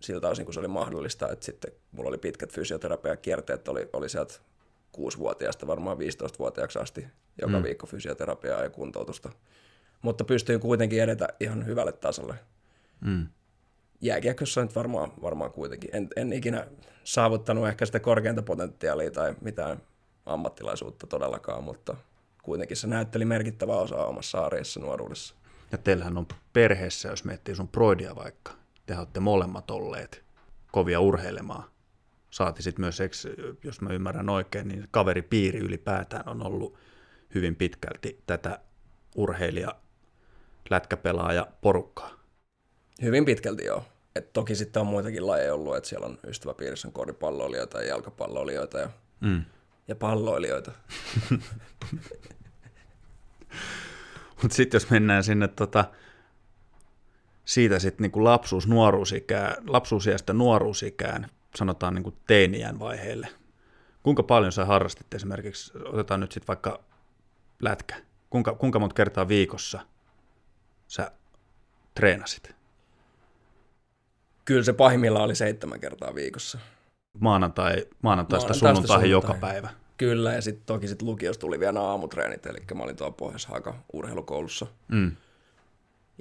siltä 0.00 0.28
osin, 0.28 0.44
kun 0.44 0.54
se 0.54 0.60
oli 0.60 0.68
mahdollista, 0.68 1.28
että 1.32 1.44
sitten 1.44 1.72
mulla 1.92 2.08
oli 2.08 2.18
pitkät 2.18 2.52
fysioterapiakierteet, 2.52 3.68
oli, 3.68 3.88
oli 3.92 4.08
sieltä 4.08 4.34
6-vuotiaasta 4.96 5.66
varmaan 5.66 5.96
15-vuotiaaksi 5.96 6.78
asti 6.78 7.06
joka 7.40 7.58
mm. 7.58 7.62
viikko 7.62 7.86
fysioterapiaa 7.86 8.62
ja 8.62 8.70
kuntoutusta. 8.70 9.32
Mutta 10.02 10.24
pystyin 10.24 10.60
kuitenkin 10.60 11.02
edetä 11.02 11.28
ihan 11.40 11.66
hyvälle 11.66 11.92
tasolle. 11.92 12.34
Mm. 13.00 13.26
Jääkiekossa 14.02 14.62
nyt 14.62 14.74
varmaan, 14.76 15.12
varmaan 15.22 15.52
kuitenkin. 15.52 15.90
En, 15.92 16.08
en 16.16 16.32
ikinä 16.32 16.66
saavuttanut 17.04 17.68
ehkä 17.68 17.86
sitä 17.86 18.00
korkeinta 18.00 18.42
potentiaalia 18.42 19.10
tai 19.10 19.34
mitään 19.40 19.82
ammattilaisuutta 20.26 21.06
todellakaan, 21.06 21.64
mutta 21.64 21.96
kuitenkin 22.42 22.76
se 22.76 22.86
näytteli 22.86 23.24
merkittävää 23.24 23.76
osaa 23.76 24.06
omassa 24.06 24.44
arjessa 24.44 24.80
nuoruudessa. 24.80 25.34
Ja 25.72 25.78
teillähän 25.78 26.18
on 26.18 26.26
perheessä, 26.52 27.08
jos 27.08 27.24
miettii 27.24 27.54
sun 27.54 27.68
proidia 27.68 28.16
vaikka, 28.16 28.52
te 28.86 28.98
olette 28.98 29.20
molemmat 29.20 29.70
olleet 29.70 30.24
kovia 30.72 31.00
urheilemaan. 31.00 31.64
Saati 32.30 32.62
sitten 32.62 32.84
myös, 32.84 32.98
jos 33.64 33.80
mä 33.80 33.92
ymmärrän 33.92 34.28
oikein, 34.28 34.68
niin 34.68 34.88
kaveripiiri 34.90 35.58
ylipäätään 35.58 36.28
on 36.28 36.46
ollut 36.46 36.74
hyvin 37.34 37.56
pitkälti 37.56 38.22
tätä 38.26 38.58
urheilija, 39.16 39.74
lätkäpelaaja 40.70 41.46
porukkaa. 41.60 42.10
Hyvin 43.02 43.24
pitkälti 43.24 43.64
joo. 43.64 43.84
Et 44.16 44.32
toki 44.32 44.54
sitten 44.54 44.80
on 44.80 44.86
muitakin 44.86 45.26
lajeja 45.26 45.54
ollut, 45.54 45.76
että 45.76 45.88
siellä 45.88 46.06
on 46.06 46.18
ystäväpiirissä 46.26 46.88
on 46.88 46.92
koripalloilijoita 46.92 47.82
ja 47.82 47.88
jalkapalloilijoita 47.88 48.78
ja, 48.78 48.90
mm. 49.20 49.44
ja 49.88 49.96
palloilijoita. 49.96 50.72
Mutta 54.42 54.56
sitten 54.56 54.78
jos 54.78 54.90
mennään 54.90 55.24
sinne 55.24 55.48
tota, 55.48 55.84
siitä 57.44 57.78
sitten 57.78 58.02
niinku 58.02 58.24
lapsuus, 58.24 58.68
nuoruusikään, 58.68 59.54
lapsuusiästä 59.66 60.32
nuoruusikään, 60.32 61.28
sanotaan 61.56 61.94
niinku 61.94 62.14
teiniän 62.26 62.78
vaiheelle. 62.78 63.28
Kuinka 64.02 64.22
paljon 64.22 64.52
sä 64.52 64.64
harrastit 64.64 65.14
esimerkiksi, 65.14 65.72
otetaan 65.84 66.20
nyt 66.20 66.32
sitten 66.32 66.48
vaikka 66.48 66.84
lätkä, 67.60 67.96
kuinka, 68.30 68.54
kuinka 68.54 68.78
monta 68.78 68.94
kertaa 68.94 69.28
viikossa 69.28 69.80
sä 70.88 71.12
treenasit? 71.94 72.61
Kyllä 74.44 74.62
se 74.62 74.72
pahimmillaan 74.72 75.24
oli 75.24 75.34
seitsemän 75.34 75.80
kertaa 75.80 76.14
viikossa. 76.14 76.58
Maanantai, 77.20 77.86
maanantaista 78.02 78.54
sunnuntaihin 78.54 79.10
joka 79.10 79.34
päivä. 79.34 79.68
Kyllä, 79.96 80.32
ja 80.32 80.42
sitten 80.42 80.66
toki 80.66 80.88
sit 80.88 81.02
lukiossa 81.02 81.40
tuli 81.40 81.60
vielä 81.60 81.80
aamutreenit, 81.80 82.46
eli 82.46 82.58
mä 82.74 82.82
olin 82.82 82.96
tuolla 82.96 83.12
pohjois 83.12 83.48
urheilukoulussa, 83.92 84.66
mm. 84.88 85.16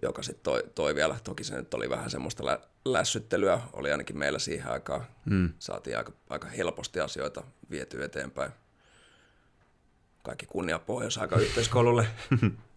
joka 0.02 0.24
sitten 0.24 0.44
toi, 0.44 0.64
toi, 0.76 0.96
vielä, 0.96 1.16
toki 1.24 1.44
se 1.44 1.56
nyt 1.56 1.74
oli 1.74 1.90
vähän 1.90 2.10
semmoista 2.10 2.46
lä- 2.46 2.60
lässyttelyä, 2.86 3.62
oli 3.74 3.92
ainakin 3.92 4.18
meillä 4.18 4.40
siihen 4.40 4.72
aikaan, 4.72 5.06
mm. 5.26 5.50
saatiin 5.60 5.98
aika, 5.98 6.12
aika 6.30 6.48
helposti 6.48 7.00
asioita 7.00 7.44
viety 7.70 8.04
eteenpäin. 8.04 8.52
Kaikki 10.24 10.46
kunnia 10.46 10.80
pohjois 10.80 11.20
yhteiskoululle. 11.42 12.08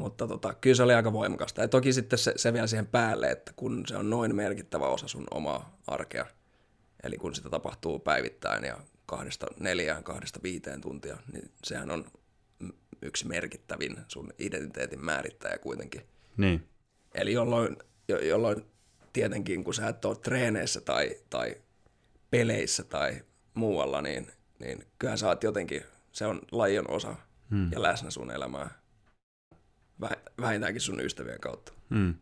Mutta 0.00 0.28
tota, 0.28 0.54
kyllä 0.54 0.76
se 0.76 0.82
oli 0.82 0.94
aika 0.94 1.12
voimakasta. 1.12 1.60
Ja 1.60 1.68
toki 1.68 1.92
sitten 1.92 2.18
se, 2.18 2.32
se 2.36 2.52
vielä 2.52 2.66
siihen 2.66 2.86
päälle, 2.86 3.30
että 3.30 3.52
kun 3.56 3.84
se 3.86 3.96
on 3.96 4.10
noin 4.10 4.36
merkittävä 4.36 4.86
osa 4.86 5.08
sun 5.08 5.24
omaa 5.30 5.78
arkea, 5.86 6.26
eli 7.02 7.16
kun 7.16 7.34
sitä 7.34 7.50
tapahtuu 7.50 7.98
päivittäin 7.98 8.64
ja 8.64 8.78
kahdesta 9.06 9.46
neljään, 9.60 10.04
kahdesta 10.04 10.40
viiteen 10.42 10.80
tuntia, 10.80 11.16
niin 11.32 11.50
sehän 11.64 11.90
on 11.90 12.04
yksi 13.02 13.26
merkittävin 13.26 13.96
sun 14.08 14.32
identiteetin 14.38 15.04
määrittäjä 15.04 15.58
kuitenkin. 15.58 16.02
Niin. 16.36 16.68
Eli 17.14 17.32
jolloin, 17.32 17.76
jo, 18.08 18.18
jolloin 18.18 18.64
tietenkin, 19.12 19.64
kun 19.64 19.74
sä 19.74 19.88
et 19.88 20.04
ole 20.04 20.16
treeneissä 20.16 20.80
tai, 20.80 21.16
tai 21.30 21.54
peleissä 22.30 22.84
tai 22.84 23.24
muualla, 23.54 24.02
niin, 24.02 24.32
niin 24.58 24.86
kyllä 24.98 25.16
sä 25.16 25.28
oot 25.28 25.42
jotenkin, 25.42 25.82
se 26.12 26.26
on 26.26 26.40
lajion 26.52 26.90
osa 26.90 27.16
hmm. 27.50 27.72
ja 27.72 27.82
läsnä 27.82 28.10
sun 28.10 28.30
elämää. 28.30 28.79
Vähintäänkin 30.40 30.80
sun 30.80 31.00
ystävien 31.00 31.40
kautta. 31.40 31.72
Hmm. 31.94 32.14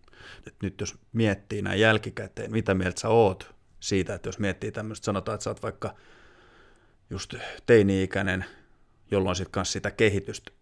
Nyt, 0.44 0.54
nyt 0.62 0.80
jos 0.80 0.99
miettii 1.12 1.62
näin 1.62 1.80
jälkikäteen, 1.80 2.52
mitä 2.52 2.75
mieltä 2.75 3.00
sä 3.00 3.08
oot 3.08 3.54
siitä, 3.80 4.14
että 4.14 4.28
jos 4.28 4.38
miettii 4.38 4.73
tämmöistä, 4.73 5.04
sanotaan, 5.04 5.35
että 5.35 5.44
sä 5.44 5.50
oot 5.50 5.62
vaikka– 5.62 5.94
just 7.11 7.35
teini-ikäinen, 7.66 8.44
jolloin 9.11 9.37
sitten 9.37 9.52
kanssa 9.52 9.73
sitä 9.73 9.90
kehitystä 9.90 10.52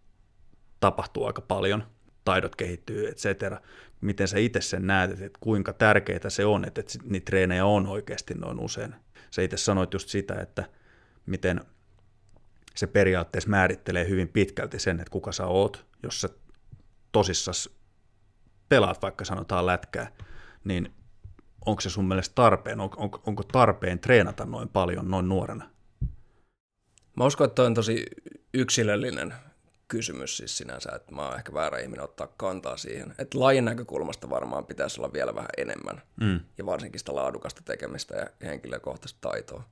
tapahtuu 0.80 1.24
aika 1.24 1.40
paljon, 1.42 1.86
taidot 2.24 2.56
kehittyy, 2.56 3.08
et 3.08 3.16
cetera. 3.16 3.60
Miten 4.00 4.28
sä 4.28 4.38
itse 4.38 4.60
sen 4.60 4.86
näet, 4.86 5.10
että 5.10 5.38
kuinka 5.40 5.72
tärkeää 5.72 6.30
se 6.30 6.44
on, 6.44 6.64
että, 6.64 6.80
että 6.80 6.98
niitä 7.04 7.24
treenejä 7.24 7.64
on 7.64 7.86
oikeasti 7.86 8.34
noin 8.34 8.60
usein. 8.60 8.94
Sä 9.30 9.42
itse 9.42 9.56
sanoit 9.56 9.92
just 9.92 10.08
sitä, 10.08 10.34
että 10.34 10.64
miten 11.26 11.60
se 12.74 12.86
periaatteessa 12.86 13.50
määrittelee 13.50 14.08
hyvin 14.08 14.28
pitkälti 14.28 14.78
sen, 14.78 15.00
että 15.00 15.10
kuka 15.10 15.32
sä 15.32 15.46
oot, 15.46 15.86
jos 16.02 16.20
sä 16.20 16.28
tosissas 17.16 17.70
pelaat 18.68 19.02
vaikka 19.02 19.24
sanotaan 19.24 19.66
lätkää, 19.66 20.12
niin 20.64 20.94
onko 21.66 21.80
se 21.80 21.90
sun 21.90 22.08
mielestä 22.08 22.34
tarpeen, 22.34 22.80
on, 22.80 22.90
on, 22.96 23.10
onko 23.26 23.42
tarpeen 23.42 23.98
treenata 23.98 24.44
noin 24.44 24.68
paljon 24.68 25.10
noin 25.10 25.28
nuorena? 25.28 25.70
Mä 27.16 27.24
uskon, 27.24 27.46
että 27.46 27.62
on 27.62 27.74
tosi 27.74 28.06
yksilöllinen 28.54 29.34
kysymys 29.88 30.36
siis 30.36 30.58
sinänsä, 30.58 30.92
että 30.96 31.14
mä 31.14 31.28
oon 31.28 31.36
ehkä 31.36 31.52
väärä 31.52 31.78
ihminen 31.78 32.04
ottaa 32.04 32.26
kantaa 32.36 32.76
siihen. 32.76 33.14
Että 33.18 33.40
lajin 33.40 33.64
näkökulmasta 33.64 34.30
varmaan 34.30 34.66
pitäisi 34.66 35.00
olla 35.00 35.12
vielä 35.12 35.34
vähän 35.34 35.50
enemmän, 35.56 36.02
mm. 36.20 36.40
ja 36.58 36.66
varsinkin 36.66 36.98
sitä 36.98 37.14
laadukasta 37.14 37.62
tekemistä 37.64 38.16
ja 38.16 38.26
henkilökohtaista 38.42 39.18
taitoa. 39.20 39.62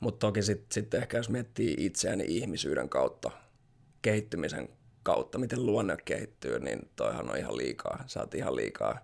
Mutta 0.00 0.26
toki 0.26 0.42
sitten 0.42 0.66
sit 0.70 0.94
ehkä 0.94 1.16
jos 1.16 1.28
miettii 1.28 1.74
itseäni 1.78 2.24
ihmisyyden 2.28 2.88
kautta, 2.88 3.30
kehittymisen 4.02 4.68
kautta, 5.02 5.38
miten 5.38 5.66
luonne 5.66 5.96
kehittyy, 6.04 6.58
niin 6.58 6.90
toihan 6.96 7.30
on 7.30 7.36
ihan 7.36 7.56
liikaa. 7.56 8.04
Sä 8.06 8.20
oot 8.20 8.34
ihan 8.34 8.56
liikaa 8.56 8.98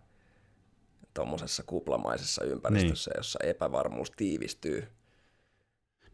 tuommoisessa 1.14 1.62
kuplamaisessa 1.62 2.44
ympäristössä, 2.44 3.10
niin. 3.10 3.18
jossa 3.18 3.38
epävarmuus 3.42 4.10
tiivistyy– 4.10 4.88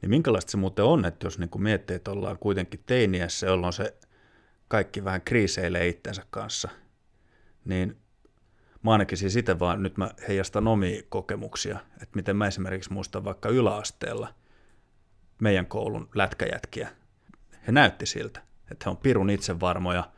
niin 0.05 0.11
minkälaista 0.11 0.51
se 0.51 0.57
muuten 0.57 0.85
on, 0.85 1.05
että 1.05 1.27
jos 1.27 1.39
niin 1.39 1.51
miettii, 1.59 1.97
että 1.97 2.11
ollaan 2.11 2.39
kuitenkin 2.39 2.83
teiniässä, 2.87 3.47
jolloin 3.47 3.73
se 3.73 3.95
kaikki 4.69 5.05
vähän 5.05 5.23
kriiseilee 5.23 5.89
itsensä 5.89 6.23
kanssa, 6.31 6.69
niin 7.65 7.97
mä 8.83 8.93
ainakin 8.93 9.19
siis 9.19 9.37
itse 9.37 9.59
vaan, 9.59 9.83
nyt 9.83 9.97
mä 9.97 10.11
heijastan 10.29 10.69
omia 10.69 11.03
kokemuksia, 11.09 11.79
että 11.93 12.17
miten 12.17 12.37
mä 12.37 12.47
esimerkiksi 12.47 12.93
muistan 12.93 13.25
vaikka 13.25 13.49
yläasteella 13.49 14.35
meidän 15.41 15.67
koulun 15.67 16.09
lätkäjätkiä, 16.15 16.89
he 17.67 17.73
näytti 17.73 18.07
siltä, 18.07 18.43
että 18.71 18.85
he 18.87 18.91
on 18.91 18.97
pirun 18.97 19.31
itsevarmoja, 19.31 20.11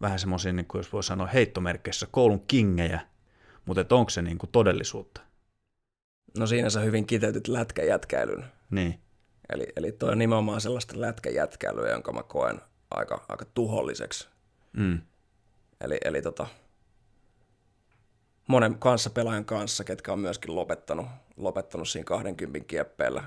vähän 0.00 0.18
semmoisia, 0.18 0.52
niin 0.52 0.66
jos 0.74 0.92
voi 0.92 1.02
sanoa 1.02 1.26
heittomerkeissä, 1.26 2.06
koulun 2.10 2.46
kingejä, 2.46 3.00
mutta 3.64 3.80
että 3.80 3.94
onko 3.94 4.10
se 4.10 4.22
niin 4.22 4.38
kuin 4.38 4.50
todellisuutta? 4.50 5.20
No 6.38 6.46
siinä 6.46 6.70
sä 6.70 6.80
hyvin 6.80 7.06
kiteytyt 7.06 7.48
lätkäjätkäilyn. 7.48 8.44
Niin. 8.70 9.00
Eli, 9.48 9.66
eli 9.76 9.92
toi 9.92 10.12
on 10.12 10.18
nimenomaan 10.18 10.60
sellaista 10.60 11.00
lätkäjätkäilyä, 11.00 11.90
jonka 11.90 12.12
mä 12.12 12.22
koen 12.22 12.60
aika, 12.90 13.24
aika 13.28 13.44
tuholliseksi. 13.54 14.28
Mm. 14.72 15.00
Eli, 15.80 15.98
eli 16.04 16.22
tota, 16.22 16.46
monen 18.48 18.78
kanssa 18.78 19.10
pelaajan 19.10 19.44
kanssa, 19.44 19.84
ketkä 19.84 20.12
on 20.12 20.18
myöskin 20.18 20.54
lopettanut, 20.54 21.06
lopettanut 21.36 21.88
siinä 21.88 22.04
20 22.04 22.66
kieppeillä 22.66 23.24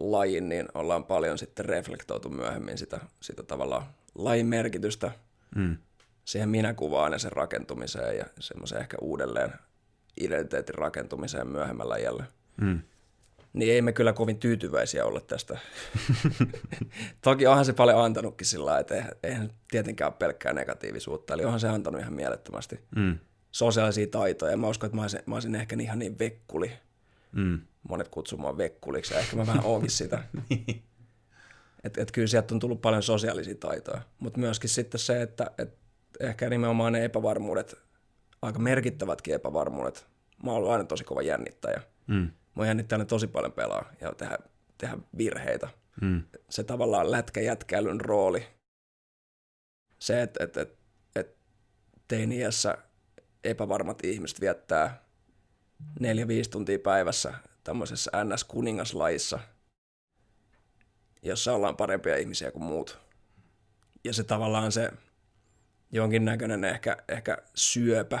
lajin, 0.00 0.48
niin 0.48 0.68
ollaan 0.74 1.04
paljon 1.04 1.38
sitten 1.38 1.64
reflektoitu 1.64 2.28
myöhemmin 2.28 2.78
sitä, 2.78 3.00
sitä 3.20 3.42
tavallaan 3.42 3.86
lajin 4.14 4.46
merkitystä 4.46 5.10
mm. 5.56 5.76
siihen 6.24 6.48
minäkuvaan 6.48 7.12
ja 7.12 7.18
sen 7.18 7.32
rakentumiseen 7.32 8.18
ja 8.18 8.24
semmoisen 8.40 8.80
ehkä 8.80 8.96
uudelleen 9.00 9.52
identiteetin 10.20 10.74
rakentumiseen 10.74 11.48
myöhemmällä 11.48 11.98
jälle. 11.98 12.24
Mm 12.56 12.82
niin 13.54 13.72
ei 13.72 13.82
me 13.82 13.92
kyllä 13.92 14.12
kovin 14.12 14.38
tyytyväisiä 14.38 15.04
olla 15.04 15.20
tästä. 15.20 15.58
Toki 17.22 17.46
onhan 17.46 17.64
se 17.64 17.72
paljon 17.72 18.04
antanutkin 18.04 18.46
sillä 18.46 18.78
että 18.78 19.16
eihän 19.22 19.50
tietenkään 19.70 20.08
ole 20.08 20.16
pelkkää 20.18 20.52
negatiivisuutta, 20.52 21.34
eli 21.34 21.44
onhan 21.44 21.60
se 21.60 21.68
antanut 21.68 22.00
ihan 22.00 22.12
mielettömästi 22.12 22.80
mm. 22.96 23.18
sosiaalisia 23.50 24.06
taitoja. 24.06 24.56
Mä 24.56 24.68
uskon, 24.68 24.86
että 24.86 24.96
mä 24.96 25.02
olisin, 25.02 25.20
mä 25.26 25.34
olisin 25.34 25.54
ehkä 25.54 25.76
ihan 25.80 25.98
niin 25.98 26.18
vekkuli. 26.18 26.72
Mm. 27.34 27.60
Monet 27.88 28.08
kutsuu 28.08 28.38
mua 28.38 28.58
vekkuliksi, 28.58 29.14
ja 29.14 29.20
ehkä 29.20 29.36
mä 29.36 29.46
vähän 29.46 29.64
oonkin 29.64 29.90
sitä. 30.00 30.24
niin. 30.50 30.82
Että 31.84 32.02
et 32.02 32.12
kyllä 32.12 32.26
sieltä 32.26 32.54
on 32.54 32.60
tullut 32.60 32.82
paljon 32.82 33.02
sosiaalisia 33.02 33.54
taitoja, 33.54 34.02
mutta 34.18 34.40
myöskin 34.40 34.70
sitten 34.70 34.98
se, 35.00 35.22
että 35.22 35.50
et 35.58 35.78
ehkä 36.20 36.50
nimenomaan 36.50 36.92
ne 36.92 37.04
epävarmuudet, 37.04 37.74
aika 38.42 38.58
merkittävätkin 38.58 39.34
epävarmuudet, 39.34 40.06
mä 40.42 40.50
oon 40.50 40.58
ollut 40.58 40.70
aina 40.70 40.84
tosi 40.84 41.04
kova 41.04 41.22
jännittäjä. 41.22 41.82
Mm 42.06 42.30
Mua 42.54 42.66
jännittää 42.66 42.98
ne 42.98 43.04
tosi 43.04 43.26
paljon 43.26 43.52
pelaa 43.52 43.92
ja 44.00 44.12
tehdä, 44.12 44.38
tehdä 44.78 44.98
virheitä. 45.18 45.68
Hmm. 46.00 46.22
Se 46.50 46.64
tavallaan 46.64 47.10
lätkäjätkäilyn 47.10 48.00
rooli. 48.00 48.46
Se, 49.98 50.22
että 50.22 50.44
et, 50.44 50.56
et, 50.56 50.78
et 51.16 51.36
teiniässä 52.08 52.78
epävarmat 53.44 54.04
ihmiset 54.04 54.40
viettää 54.40 55.03
neljä-viisi 56.00 56.50
tuntia 56.50 56.78
päivässä 56.78 57.34
tämmöisessä 57.64 58.10
NS-kuningaslajissa, 58.24 59.38
jossa 61.22 61.52
ollaan 61.52 61.76
parempia 61.76 62.16
ihmisiä 62.16 62.50
kuin 62.50 62.64
muut. 62.64 62.98
Ja 64.04 64.12
se 64.12 64.24
tavallaan 64.24 64.72
se 64.72 64.90
jonkinnäköinen 65.92 66.64
ehkä, 66.64 66.96
ehkä 67.08 67.38
syöpä, 67.54 68.20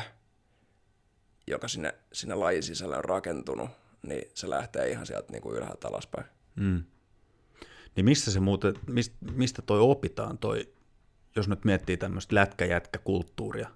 joka 1.46 1.68
sinne, 1.68 1.94
sinne 2.12 2.34
lajin 2.34 2.62
sisällä 2.62 2.96
on 2.96 3.04
rakentunut, 3.04 3.70
niin 4.02 4.30
se 4.34 4.50
lähtee 4.50 4.90
ihan 4.90 5.06
sieltä 5.06 5.32
niin 5.32 5.42
kuin 5.42 5.56
ylhäältä 5.56 5.88
alaspäin. 5.88 6.26
Mm. 6.56 6.84
Niin 7.96 8.04
mistä 8.04 8.30
se 8.30 8.40
muuten, 8.40 8.74
mistä 9.32 9.62
toi 9.62 9.80
opitaan 9.80 10.38
toi, 10.38 10.74
jos 11.36 11.48
nyt 11.48 11.64
miettii 11.64 11.96
tämmöistä 11.96 12.34
lätkäjätkäkulttuuria, 12.34 13.70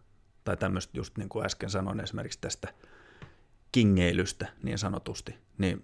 tai 0.45 0.57
tämmöistä 0.57 0.99
just 0.99 1.19
niin 1.19 1.29
kuin 1.29 1.47
äsken 1.47 1.71
sanoin 1.71 2.01
esimerkiksi 2.01 2.41
tästä 2.41 2.75
kingeilystä 3.73 4.47
niin 4.63 4.79
sanotusti, 4.79 5.35
niin 5.59 5.83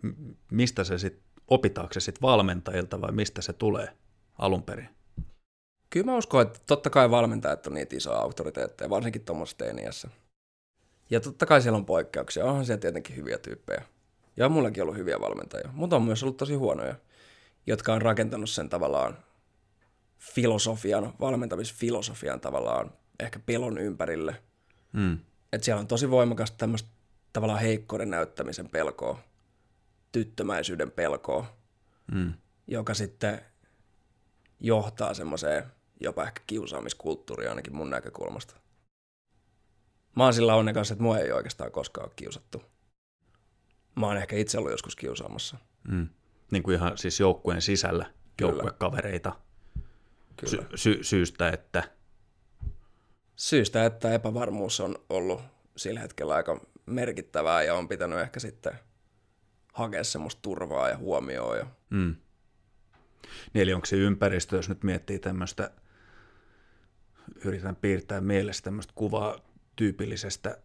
mistä 0.50 0.84
se 0.84 0.98
sitten, 0.98 1.24
opitaanko 1.48 1.94
se 1.94 2.00
sitten 2.00 2.22
valmentajilta 2.22 3.00
vai 3.00 3.12
mistä 3.12 3.42
se 3.42 3.52
tulee 3.52 3.96
alun 4.38 4.62
perin? 4.62 4.88
Kyllä 5.90 6.06
mä 6.06 6.16
uskon, 6.16 6.42
että 6.42 6.60
totta 6.66 6.90
kai 6.90 7.10
valmentajat 7.10 7.66
on 7.66 7.74
niitä 7.74 7.96
isoja 7.96 8.18
auktoriteetteja, 8.18 8.90
varsinkin 8.90 9.24
tuommoisessa 9.24 9.58
teiniässä. 9.58 10.08
Ja 11.10 11.20
totta 11.20 11.46
kai 11.46 11.62
siellä 11.62 11.76
on 11.76 11.86
poikkeuksia, 11.86 12.44
onhan 12.44 12.66
siellä 12.66 12.80
tietenkin 12.80 13.16
hyviä 13.16 13.38
tyyppejä. 13.38 13.84
Ja 14.36 14.46
on 14.46 14.52
mullakin 14.52 14.82
ollut 14.82 14.96
hyviä 14.96 15.20
valmentajia, 15.20 15.70
mutta 15.72 15.96
on 15.96 16.02
myös 16.02 16.22
ollut 16.22 16.36
tosi 16.36 16.54
huonoja, 16.54 16.94
jotka 17.66 17.92
on 17.92 18.02
rakentanut 18.02 18.50
sen 18.50 18.68
tavallaan 18.68 19.18
filosofian, 20.18 21.12
valmentamisfilosofian 21.20 22.40
tavallaan 22.40 22.92
ehkä 23.20 23.38
pelon 23.38 23.78
ympärille. 23.78 24.42
Mm. 24.92 25.18
Että 25.52 25.64
siellä 25.64 25.80
on 25.80 25.86
tosi 25.86 26.10
voimakas 26.10 26.50
tämmöistä 26.50 26.88
tavallaan 27.34 27.60
heikkouden 27.60 28.10
näyttämisen 28.10 28.68
pelkoa, 28.68 29.18
tyttömäisyyden 30.12 30.90
pelkoa, 30.90 31.56
mm. 32.12 32.32
joka 32.66 32.94
sitten 32.94 33.40
johtaa 34.60 35.14
semmoiseen 35.14 35.64
jopa 36.00 36.22
ehkä 36.22 36.42
kiusaamiskulttuuriin 36.46 37.50
ainakin 37.50 37.76
mun 37.76 37.90
näkökulmasta. 37.90 38.54
Mä 40.16 40.24
oon 40.24 40.34
sillä 40.34 40.54
onnekas, 40.54 40.90
että 40.90 41.02
mua 41.02 41.18
ei 41.18 41.32
oikeastaan 41.32 41.72
koskaan 41.72 42.06
ole 42.06 42.12
kiusattu. 42.16 42.62
Mä 43.96 44.06
oon 44.06 44.16
ehkä 44.16 44.36
itse 44.36 44.58
ollut 44.58 44.70
joskus 44.70 44.96
kiusaamassa. 44.96 45.56
Mm. 45.88 46.08
Niin 46.50 46.62
kuin 46.62 46.76
ihan 46.76 46.98
siis 46.98 47.20
joukkueen 47.20 47.62
sisällä, 47.62 48.06
joukkuekavereita. 48.40 49.32
Kyllä. 50.36 50.50
Sy- 50.50 50.68
sy- 50.74 51.04
syystä, 51.04 51.48
että... 51.48 51.82
Syystä, 53.36 53.86
että 53.86 54.14
epävarmuus 54.14 54.80
on 54.80 54.98
ollut 55.10 55.42
sillä 55.76 56.00
hetkellä 56.00 56.34
aika 56.34 56.60
merkittävää 56.86 57.62
ja 57.62 57.74
on 57.74 57.88
pitänyt 57.88 58.18
ehkä 58.18 58.40
sitten 58.40 58.78
hakea 59.72 60.04
semmoista 60.04 60.42
turvaa 60.42 60.88
ja 60.88 60.96
huomioon. 60.96 61.58
Ja... 61.58 61.66
Mm. 61.90 62.16
Niin 63.52 63.62
eli 63.62 63.74
onko 63.74 63.86
se 63.86 63.96
ympäristö, 63.96 64.56
jos 64.56 64.68
nyt 64.68 64.82
miettii 64.84 65.18
tämmöistä, 65.18 65.70
yritän 67.44 67.76
piirtää 67.76 68.20
mielessä 68.20 68.62
tämmöistä 68.62 68.92
kuvaa 68.96 69.38
tyypillisestä 69.76 70.58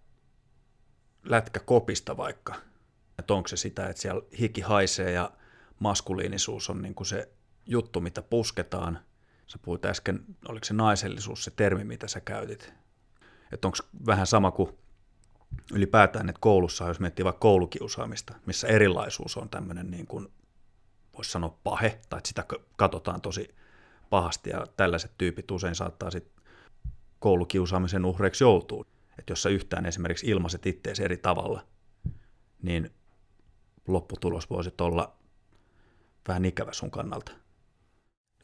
lätkäkopista 1.23 2.17
vaikka, 2.17 2.55
että 3.19 3.33
onko 3.33 3.47
se 3.47 3.57
sitä, 3.57 3.89
että 3.89 4.01
siellä 4.01 4.21
hiki 4.39 4.61
haisee 4.61 5.11
ja 5.11 5.31
maskuliinisuus 5.79 6.69
on 6.69 6.81
niin 6.81 6.95
kuin 6.95 7.07
se 7.07 7.29
juttu, 7.65 8.01
mitä 8.01 8.21
pusketaan. 8.21 8.99
Sä 9.47 9.57
puhuit 9.61 9.85
äsken, 9.85 10.25
oliko 10.47 10.65
se 10.65 10.73
naisellisuus 10.73 11.43
se 11.43 11.51
termi, 11.51 11.83
mitä 11.83 12.07
sä 12.07 12.19
käytit. 12.19 12.73
Että 13.51 13.67
onko 13.67 13.77
vähän 14.05 14.27
sama 14.27 14.51
kuin 14.51 14.77
ylipäätään, 15.73 16.29
että 16.29 16.39
koulussa, 16.39 16.87
jos 16.87 16.99
miettii 16.99 17.25
vaikka 17.25 17.39
koulukiusaamista, 17.39 18.33
missä 18.45 18.67
erilaisuus 18.67 19.37
on 19.37 19.49
tämmöinen 19.49 19.91
niin 19.91 20.07
kuin, 20.07 20.27
voisi 21.17 21.31
sanoa 21.31 21.57
pahe, 21.63 21.99
tai 22.09 22.17
että 22.17 22.27
sitä 22.27 22.45
katsotaan 22.75 23.21
tosi 23.21 23.55
pahasti, 24.09 24.49
ja 24.49 24.67
tällaiset 24.77 25.11
tyypit 25.17 25.51
usein 25.51 25.75
saattaa 25.75 26.11
sitten 26.11 26.43
koulukiusaamisen 27.19 28.05
uhreiksi 28.05 28.43
joutua. 28.43 28.85
Että 29.19 29.31
jos 29.31 29.43
sä 29.43 29.49
yhtään 29.49 29.85
esimerkiksi 29.85 30.27
ilmaiset 30.27 30.65
itteesi 30.65 31.03
eri 31.03 31.17
tavalla, 31.17 31.67
niin 32.61 32.91
lopputulos 33.87 34.49
voisi 34.49 34.73
olla 34.81 35.15
vähän 36.27 36.45
ikävä 36.45 36.73
sun 36.73 36.91
kannalta. 36.91 37.31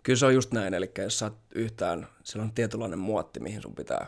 Kyllä 0.03 0.17
se 0.17 0.25
on 0.25 0.33
just 0.33 0.51
näin, 0.51 0.73
eli 0.73 0.91
jos 0.97 1.19
sä 1.19 1.31
yhtään, 1.55 2.07
sillä 2.23 2.43
on 2.43 2.51
tietynlainen 2.51 2.99
muotti, 2.99 3.39
mihin 3.39 3.61
sun 3.61 3.75
pitää 3.75 4.07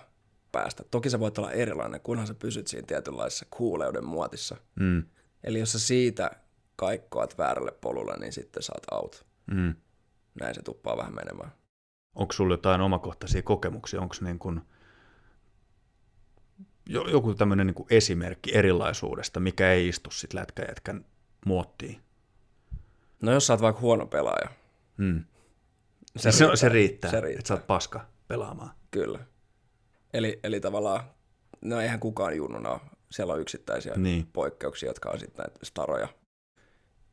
päästä. 0.57 0.83
Toki 0.91 1.09
se 1.09 1.19
voi 1.19 1.31
olla 1.37 1.51
erilainen, 1.51 2.01
kunhan 2.01 2.27
sä 2.27 2.33
pysyt 2.33 2.67
siinä 2.67 2.87
tietynlaisessa 2.87 3.45
kuuleuden 3.51 4.05
muotissa. 4.05 4.57
Mm. 4.79 5.03
Eli 5.43 5.59
jos 5.59 5.71
sä 5.71 5.79
siitä 5.79 6.31
kaikkoat 6.75 7.37
väärälle 7.37 7.71
polulle, 7.71 8.17
niin 8.19 8.33
sitten 8.33 8.63
saat 8.63 8.83
out. 8.91 9.25
Mm. 9.51 9.75
Näin 10.39 10.55
se 10.55 10.61
tuppaa 10.61 10.97
vähän 10.97 11.15
menemään. 11.15 11.51
Onko 12.15 12.33
sulla 12.33 12.53
jotain 12.53 12.81
omakohtaisia 12.81 13.41
kokemuksia? 13.41 14.01
Onko 14.01 14.15
niin 14.21 14.39
kun 14.39 14.61
joku 16.89 17.33
tämmöinen 17.33 17.67
niin 17.67 17.85
esimerkki 17.89 18.55
erilaisuudesta, 18.55 19.39
mikä 19.39 19.71
ei 19.71 19.87
istu 19.87 20.11
sitten 20.11 20.39
lätkäjätkän 20.39 21.05
muottiin? 21.45 22.01
No 23.21 23.31
jos 23.31 23.47
sä 23.47 23.53
oot 23.53 23.61
vaikka 23.61 23.81
huono 23.81 24.05
pelaaja. 24.05 24.49
Mm. 24.97 25.23
Se, 26.17 26.31
se, 26.31 26.39
riittää, 26.39 26.55
se, 26.55 26.69
riittää, 26.69 27.11
se 27.11 27.21
riittää, 27.21 27.39
että 27.39 27.47
sä 27.47 27.53
oot 27.53 27.67
paska 27.67 28.05
pelaamaan. 28.27 28.71
Kyllä. 28.91 29.19
Eli, 30.13 30.39
eli 30.43 30.59
tavallaan, 30.59 31.03
no 31.61 31.81
eihän 31.81 31.99
kukaan 31.99 32.37
junnuna 32.37 32.79
siellä 33.11 33.33
on 33.33 33.41
yksittäisiä 33.41 33.93
niin. 33.95 34.27
poikkeuksia, 34.33 34.89
jotka 34.89 35.09
on 35.09 35.19
sitten 35.19 35.43
näitä 35.43 35.65
staroja, 35.65 36.07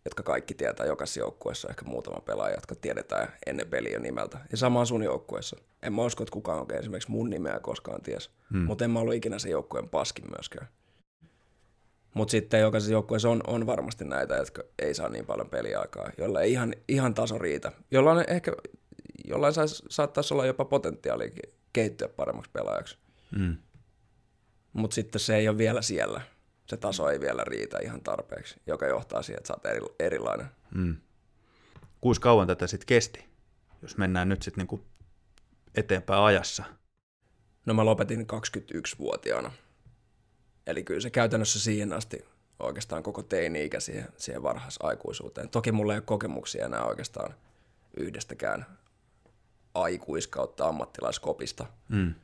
jotka 0.04 0.22
kaikki 0.22 0.54
tietää 0.54 0.86
jokaisessa 0.86 1.20
joukkueessa, 1.20 1.68
ehkä 1.68 1.84
muutama 1.84 2.20
pelaaja, 2.20 2.54
jotka 2.54 2.74
tiedetään 2.74 3.32
ennen 3.46 3.68
peliä 3.68 3.98
nimeltä. 3.98 4.38
Ja 4.50 4.56
sama 4.56 4.84
sun 4.84 5.02
joukkueessa. 5.02 5.56
En 5.82 5.92
mä 5.92 6.02
usko, 6.02 6.22
että 6.22 6.32
kukaan 6.32 6.60
oikein 6.60 6.80
esimerkiksi 6.80 7.10
mun 7.10 7.30
nimeä 7.30 7.60
koskaan 7.60 8.02
ties, 8.02 8.30
hmm. 8.52 8.62
mutta 8.64 8.84
en 8.84 8.90
mä 8.90 8.98
ollut 8.98 9.14
ikinä 9.14 9.38
sen 9.38 9.50
joukkueen 9.50 9.88
paskin 9.88 10.24
myöskään. 10.30 10.68
Mutta 12.14 12.30
sitten 12.30 12.60
jokaisessa 12.60 12.92
joukkueessa 12.92 13.30
on, 13.30 13.40
on 13.46 13.66
varmasti 13.66 14.04
näitä, 14.04 14.34
jotka 14.34 14.62
ei 14.78 14.94
saa 14.94 15.08
niin 15.08 15.26
paljon 15.26 15.50
peliaikaa, 15.50 16.10
jolla 16.18 16.40
ei 16.40 16.52
ihan, 16.52 16.74
ihan 16.88 17.14
taso 17.14 17.38
riitä. 17.38 17.72
Jollain 17.90 18.24
ehkä, 18.28 18.52
jollain 19.24 19.54
sais, 19.54 19.82
saattaisi 19.88 20.34
olla 20.34 20.46
jopa 20.46 20.64
potentiaalikin 20.64 21.52
kehittyä 21.74 22.08
paremmaksi 22.08 22.50
pelaajaksi. 22.50 22.98
Mm. 23.38 23.56
Mutta 24.72 24.94
sitten 24.94 25.20
se 25.20 25.36
ei 25.36 25.48
ole 25.48 25.58
vielä 25.58 25.82
siellä. 25.82 26.20
Se 26.66 26.76
taso 26.76 27.08
ei 27.08 27.20
vielä 27.20 27.44
riitä 27.44 27.78
ihan 27.82 28.00
tarpeeksi, 28.00 28.60
joka 28.66 28.86
johtaa 28.86 29.22
siihen, 29.22 29.38
että 29.38 29.48
sä 29.48 29.54
oot 29.54 29.66
eri, 29.66 29.80
erilainen. 30.00 30.46
Mm. 30.74 30.96
Kuinka 32.00 32.20
kauan 32.20 32.46
tätä 32.46 32.66
sitten 32.66 32.86
kesti, 32.86 33.24
jos 33.82 33.96
mennään 33.96 34.28
nyt 34.28 34.42
sitten 34.42 34.62
niinku 34.62 34.84
eteenpäin 35.74 36.22
ajassa? 36.22 36.64
No 37.66 37.74
mä 37.74 37.84
lopetin 37.84 38.26
21-vuotiaana. 38.32 39.52
Eli 40.66 40.84
kyllä 40.84 41.00
se 41.00 41.10
käytännössä 41.10 41.60
siihen 41.60 41.92
asti 41.92 42.24
oikeastaan 42.58 43.02
koko 43.02 43.22
teini-ikä 43.22 43.80
siihen, 43.80 44.08
siihen 44.16 44.42
varhaisaikuisuuteen. 44.42 45.48
Toki 45.48 45.72
mulla 45.72 45.92
ei 45.92 45.98
ole 45.98 46.04
kokemuksia 46.06 46.66
enää 46.66 46.84
oikeastaan 46.84 47.34
yhdestäkään 47.96 48.66
aikuiskautta 49.74 50.68
ammattilaiskopista. 50.68 51.66
Mm. 51.88 52.14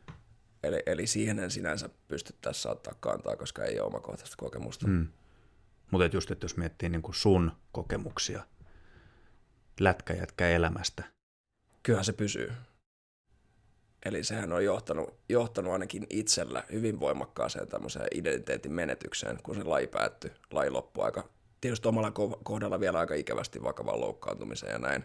Eli, 0.63 0.83
eli 0.87 1.07
siihen 1.07 1.39
en 1.39 1.51
sinänsä 1.51 1.89
pysty 2.09 2.35
tässä 2.41 2.71
ottaa 2.71 2.95
kantaa, 3.01 3.37
koska 3.37 3.65
ei 3.65 3.81
ole 3.81 3.87
omakohtaista 3.87 4.37
kokemusta. 4.39 4.87
Mm. 4.87 5.09
Mutta 5.91 6.17
just, 6.17 6.31
että 6.31 6.45
jos 6.45 6.57
miettii 6.57 6.89
niin 6.89 7.03
kuin 7.03 7.15
sun 7.15 7.53
kokemuksia 7.73 8.43
lätkäjätkä 9.81 10.49
elämästä. 10.49 11.05
Kyllähän 11.83 12.05
se 12.05 12.13
pysyy. 12.13 12.53
Eli 14.05 14.25
sehän 14.25 14.53
on 14.53 14.65
johtanut, 14.65 15.15
johtanut 15.29 15.73
ainakin 15.73 16.07
itsellä 16.11 16.65
hyvin 16.73 17.01
voimakkaaseen 17.01 17.69
tämmöiseen 17.69 18.07
identiteetin 18.15 18.73
menetykseen, 18.73 19.39
kun 19.43 19.55
se 19.55 19.65
laji 19.65 19.87
päättyi, 19.87 20.31
laji 20.51 20.71
loppuaika. 20.71 21.29
Tietysti 21.61 21.89
omalla 21.89 22.13
kohdalla 22.43 22.81
vielä 22.81 22.99
aika 22.99 23.15
ikävästi 23.15 23.63
vakavaan 23.63 24.01
loukkaantumiseen 24.01 24.73
ja 24.73 24.79
näin. 24.79 25.05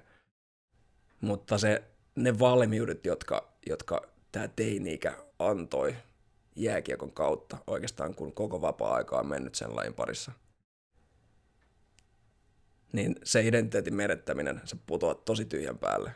Mutta 1.21 1.57
se 1.57 1.83
ne 2.15 2.39
valmiudet, 2.39 3.05
jotka, 3.05 3.53
jotka 3.69 4.01
tämä 4.31 4.47
teini-ikä 4.47 5.17
antoi 5.39 5.95
jääkiekon 6.55 7.11
kautta 7.11 7.57
oikeastaan, 7.67 8.15
kun 8.15 8.33
koko 8.33 8.61
vapaa-aika 8.61 9.19
on 9.19 9.27
mennyt 9.27 9.55
sen 9.55 9.75
lajin 9.75 9.93
parissa. 9.93 10.31
Niin 12.93 13.15
se 13.23 13.47
identiteetin 13.47 13.95
menettäminen, 13.95 14.61
se 14.65 14.77
putoaa 14.85 15.15
tosi 15.15 15.45
tyhjän 15.45 15.77
päälle. 15.77 16.11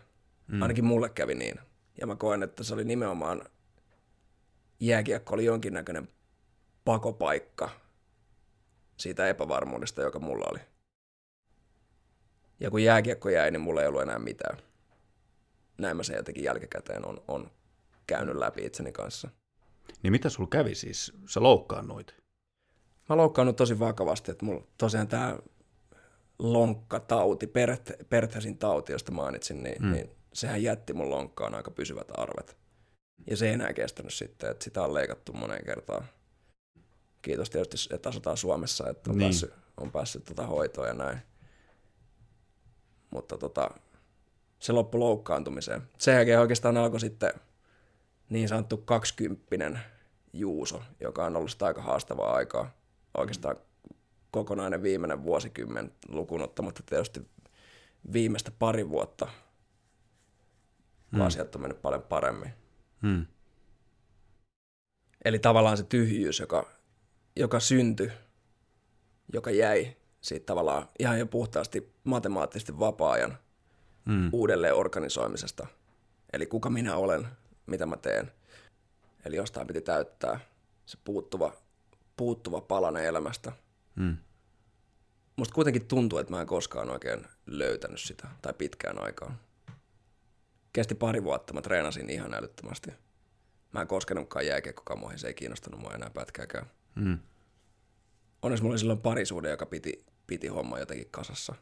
Mm. 0.48 0.62
Ainakin 0.62 0.86
mulle 0.86 1.10
kävi 1.10 1.36
niin. 1.36 1.60
Ja 2.02 2.08
mä 2.08 2.16
koen, 2.16 2.44
että 2.44 2.64
se 2.64 2.74
oli 2.74 2.84
nimenomaan, 2.84 3.42
jääkiekko 4.80 5.34
oli 5.34 5.46
jonkinnäköinen 5.46 6.10
pakopaikka 6.86 7.70
siitä 8.98 9.28
epävarmuudesta, 9.28 10.02
joka 10.02 10.20
mulla 10.20 10.46
oli. 10.52 10.60
Ja 12.60 12.72
kun 12.72 12.84
jääkiekko 12.84 13.30
jäi, 13.30 13.52
niin 13.52 13.62
mulla 13.62 13.82
ei 13.82 13.88
ollut 13.88 14.02
enää 14.02 14.20
mitään 14.20 14.69
näin 15.80 15.98
mä 15.98 16.04
sen 16.04 16.16
jotenkin 16.16 16.44
jälkikäteen 16.44 17.08
on, 17.08 17.22
on 17.28 17.52
käynyt 18.08 18.36
läpi 18.36 18.66
itseni 18.66 18.92
kanssa. 18.92 19.30
Niin 20.04 20.12
mitä 20.12 20.30
sulla 20.30 20.50
kävi 20.52 20.76
siis? 20.76 21.14
Sä 21.28 21.44
loukkaannuit? 21.44 22.20
mä 23.10 23.18
loukkaannut 23.18 23.56
tosi 23.56 23.80
vakavasti, 23.80 24.32
että 24.32 24.46
mulla 24.46 24.64
tosiaan 24.78 25.08
tämä 25.08 25.38
lonkkatauti, 26.40 27.52
Perthesin 28.10 28.58
tauti, 28.58 28.92
josta 28.92 29.12
mainitsin, 29.12 29.64
niin, 29.64 29.82
mm. 29.82 29.92
niin 29.92 30.10
sehän 30.34 30.64
jätti 30.64 30.94
mun 30.94 31.10
lonkkaan 31.10 31.56
aika 31.56 31.72
pysyvät 31.72 32.08
arvet. 32.18 32.58
Ja 33.28 33.38
se 33.38 33.48
ei 33.48 33.54
enää 33.54 33.74
kestänyt 33.74 34.14
sitten, 34.14 34.52
että 34.52 34.64
sitä 34.64 34.84
on 34.84 34.94
leikattu 34.94 35.34
moneen 35.34 35.66
kertaan. 35.66 36.06
Kiitos 37.22 37.50
tietysti, 37.50 37.96
että 37.96 38.10
asutaan 38.10 38.38
Suomessa, 38.38 38.90
että 38.90 39.12
on 39.12 39.18
niin. 39.18 39.26
päässyt, 39.26 39.54
on 39.78 39.92
päässyt 39.92 40.26
tota 40.26 40.46
hoitoa 40.46 40.88
ja 40.88 40.94
näin. 40.94 41.20
Mutta 43.12 43.38
tota, 43.38 43.70
se 44.60 44.74
loppui 44.74 45.00
loukkaantumiseen. 45.00 45.82
Sen 45.98 46.16
jälkeen 46.16 46.40
oikeastaan 46.40 46.78
alkoi 46.78 47.00
sitten 47.00 47.34
niin 48.30 48.50
sanottu 48.50 48.78
kaksikymppinen 48.78 49.80
Juuso, 50.34 50.82
joka 51.00 51.26
on 51.26 51.36
ollut 51.36 51.52
sitä 51.52 51.66
aika 51.66 51.82
haastavaa 51.82 52.34
aikaa. 52.34 52.72
Oikeastaan 53.18 53.56
kokonainen 54.32 54.84
viimeinen 54.84 55.24
vuosikymmen 55.24 55.92
lukuun 56.10 56.42
ottamatta 56.42 56.84
tietysti 56.86 57.28
viimeistä 58.14 58.52
pari 58.52 58.90
vuotta, 58.90 59.26
kun 61.10 61.20
mm. 61.20 61.26
asiat 61.26 61.56
on 61.56 61.62
mennyt 61.62 61.82
paljon 61.82 62.02
paremmin. 62.02 62.54
Mm. 63.02 63.26
Eli 65.26 65.40
tavallaan 65.40 65.78
se 65.78 65.84
tyhjyys, 65.84 66.40
joka, 66.40 66.68
joka 67.36 67.60
syntyi, 67.60 68.12
joka 69.34 69.52
jäi 69.52 69.98
siitä 70.22 70.46
tavallaan 70.46 70.88
ihan 71.00 71.20
jo 71.20 71.26
puhtaasti 71.26 71.94
matemaattisesti 72.04 72.80
vapaa-ajan 72.80 73.38
mm. 74.06 74.30
uudelleen 74.34 74.76
organisoimisesta. 74.76 75.68
Eli 76.34 76.46
kuka 76.46 76.70
minä 76.70 76.96
olen, 76.96 77.28
mitä 77.66 77.86
mä 77.86 77.98
teen. 77.98 78.32
Eli 79.26 79.36
jostain 79.36 79.68
piti 79.68 79.82
täyttää 79.82 80.40
se 80.86 80.98
puuttuva, 81.04 81.54
puuttuva 82.18 82.62
palanen 82.62 83.06
elämästä. 83.06 83.52
Mm. 83.96 84.18
Musta 85.36 85.56
kuitenkin 85.56 85.88
tuntuu, 85.88 86.20
että 86.20 86.34
mä 86.34 86.42
en 86.42 86.48
koskaan 86.48 86.90
oikein 86.90 87.26
löytänyt 87.46 88.00
sitä, 88.00 88.28
tai 88.42 88.54
pitkään 88.54 89.04
aikaan. 89.04 89.40
Kesti 90.74 90.96
pari 90.96 91.24
vuotta, 91.24 91.54
mä 91.54 91.62
treenasin 91.62 92.10
ihan 92.10 92.34
älyttömästi. 92.34 92.92
Mä 93.72 93.82
en 93.82 93.88
koskenutkaan 93.88 94.46
jääkiekkokamoihin, 94.46 95.20
se 95.20 95.28
ei 95.28 95.34
kiinnostanut 95.34 95.80
mua 95.80 95.94
enää 95.94 96.10
pätkääkään. 96.10 96.66
Mm. 96.96 97.20
Onneksi 98.42 98.64
mulla 98.64 98.74
oli 98.74 98.80
silloin 98.80 99.02
parisuuden, 99.02 99.52
joka 99.52 99.66
piti, 99.66 100.06
piti 100.28 100.48
homma 100.48 100.80
jotenkin 100.80 101.08
kasassa. 101.12 101.56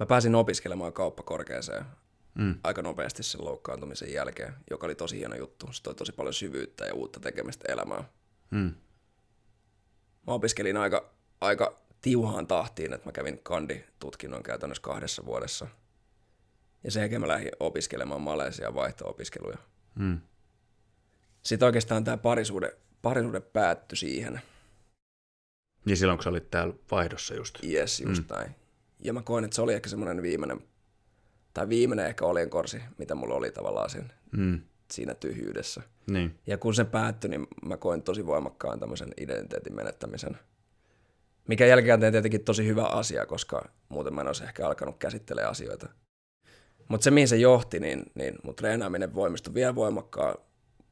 Mä 0.00 0.06
pääsin 0.06 0.34
opiskelemaan 0.34 0.92
kauppakorkeeseen 0.92 1.84
mm. 2.34 2.54
aika 2.64 2.82
nopeasti 2.82 3.22
sen 3.22 3.44
loukkaantumisen 3.44 4.12
jälkeen, 4.12 4.54
joka 4.70 4.86
oli 4.86 4.94
tosi 4.94 5.18
hieno 5.18 5.36
juttu. 5.36 5.72
Se 5.72 5.82
toi 5.82 5.94
tosi 5.94 6.12
paljon 6.12 6.34
syvyyttä 6.34 6.84
ja 6.84 6.94
uutta 6.94 7.20
tekemistä 7.20 7.72
elämään. 7.72 8.04
Mm. 8.50 8.74
Mä 10.26 10.32
opiskelin 10.32 10.76
aika, 10.76 11.10
aika 11.40 11.80
tiuhaan 12.02 12.46
tahtiin, 12.46 12.92
että 12.92 13.08
mä 13.08 13.12
kävin 13.12 13.40
kanditutkinnon 13.42 14.42
käytännössä 14.42 14.82
kahdessa 14.82 15.24
vuodessa. 15.26 15.66
Ja 16.84 16.90
sen 16.90 17.00
jälkeen 17.00 17.20
mä 17.20 17.28
lähdin 17.28 17.52
opiskelemaan 17.60 18.20
Malesia 18.20 18.74
vaihto-opiskeluja. 18.74 19.58
Mm. 19.94 20.20
Sitten 21.42 21.66
oikeastaan 21.66 22.04
tämä 22.04 22.16
parisuhde, 22.16 22.76
parisuhde 23.02 23.40
päättyi 23.40 23.96
siihen. 23.96 24.40
Niin 25.84 25.96
silloin, 25.96 26.18
kun 26.18 26.24
sä 26.24 26.30
olit 26.30 26.50
täällä 26.50 26.74
vaihdossa 26.90 27.34
just. 27.34 27.58
Yes, 27.64 28.00
just 28.00 28.28
mm. 28.28 28.36
näin. 28.36 28.59
Ja 29.02 29.12
mä 29.12 29.22
koin, 29.22 29.44
että 29.44 29.54
se 29.54 29.62
oli 29.62 29.74
ehkä 29.74 29.88
semmoinen 29.88 30.22
viimeinen, 30.22 30.60
tai 31.54 31.68
viimeinen 31.68 32.06
ehkä 32.06 32.24
oljenkorsi, 32.24 32.82
mitä 32.98 33.14
mulla 33.14 33.34
oli 33.34 33.50
tavallaan 33.50 33.90
sen, 33.90 34.12
mm. 34.36 34.60
siinä 34.92 35.14
tyhjyydessä. 35.14 35.82
Niin. 36.10 36.38
Ja 36.46 36.58
kun 36.58 36.74
se 36.74 36.84
päättyi, 36.84 37.30
niin 37.30 37.46
mä 37.64 37.76
koin 37.76 38.02
tosi 38.02 38.26
voimakkaan 38.26 38.80
tämmöisen 38.80 39.08
identiteetin 39.16 39.74
menettämisen. 39.74 40.38
Mikä 41.48 41.66
jälkikäteen 41.66 42.12
tietenkin 42.12 42.44
tosi 42.44 42.66
hyvä 42.66 42.84
asia, 42.84 43.26
koska 43.26 43.68
muuten 43.88 44.14
mä 44.14 44.20
en 44.20 44.26
olisi 44.26 44.44
ehkä 44.44 44.66
alkanut 44.66 44.98
käsittelemään 44.98 45.50
asioita. 45.50 45.88
Mutta 46.88 47.04
se, 47.04 47.10
mihin 47.10 47.28
se 47.28 47.36
johti, 47.36 47.80
niin, 47.80 48.02
niin 48.14 48.34
mun 48.42 48.54
treenaaminen 48.54 49.14
voimistui 49.14 49.54
vielä 49.54 49.74
voimakkaa, 49.74 50.34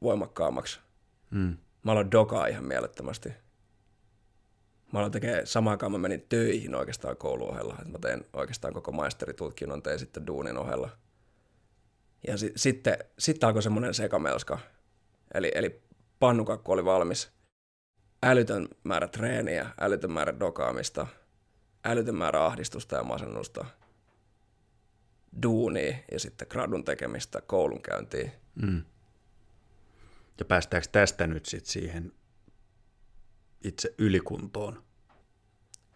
voimakkaammaksi. 0.01 0.79
Mm. 1.31 1.57
Mä 1.83 1.91
aloin 1.91 2.11
dokaa 2.11 2.47
ihan 2.47 2.65
mielettömästi 2.65 3.29
mä 4.91 4.99
aloin 4.99 5.11
tekemään, 5.11 5.47
samaan 5.47 5.71
aikaan 5.71 5.91
mä 5.91 5.97
menin 5.97 6.25
töihin 6.29 6.75
oikeastaan 6.75 7.17
kouluohella. 7.17 7.77
mä 7.91 7.99
tein 7.99 8.25
oikeastaan 8.33 8.73
koko 8.73 8.91
maisteritutkinnon, 8.91 9.83
tein 9.83 9.99
sitten 9.99 10.27
duunin 10.27 10.57
ohella. 10.57 10.89
Ja 12.27 12.37
si- 12.37 12.53
sitten, 12.55 12.97
sitten 13.19 13.47
alkoi 13.47 13.63
semmoinen 13.63 13.93
sekamelska. 13.93 14.59
Eli, 15.33 15.51
eli 15.55 15.81
pannukakku 16.19 16.71
oli 16.71 16.85
valmis. 16.85 17.31
Älytön 18.23 18.67
määrä 18.83 19.07
treeniä, 19.07 19.69
älytön 19.81 20.11
määrä 20.11 20.39
dokaamista, 20.39 21.07
älytön 21.85 22.15
määrä 22.15 22.45
ahdistusta 22.45 22.95
ja 22.95 23.03
masennusta, 23.03 23.65
duunia 25.43 25.97
ja 26.11 26.19
sitten 26.19 26.47
gradun 26.51 26.85
tekemistä, 26.85 27.41
koulunkäyntiä. 27.41 28.31
Mm. 28.61 28.83
Ja 30.39 30.45
päästäänkö 30.45 30.89
tästä 30.91 31.27
nyt 31.27 31.45
sitten 31.45 31.71
siihen 31.71 32.11
itse 33.63 33.95
ylikuntoon. 33.97 34.83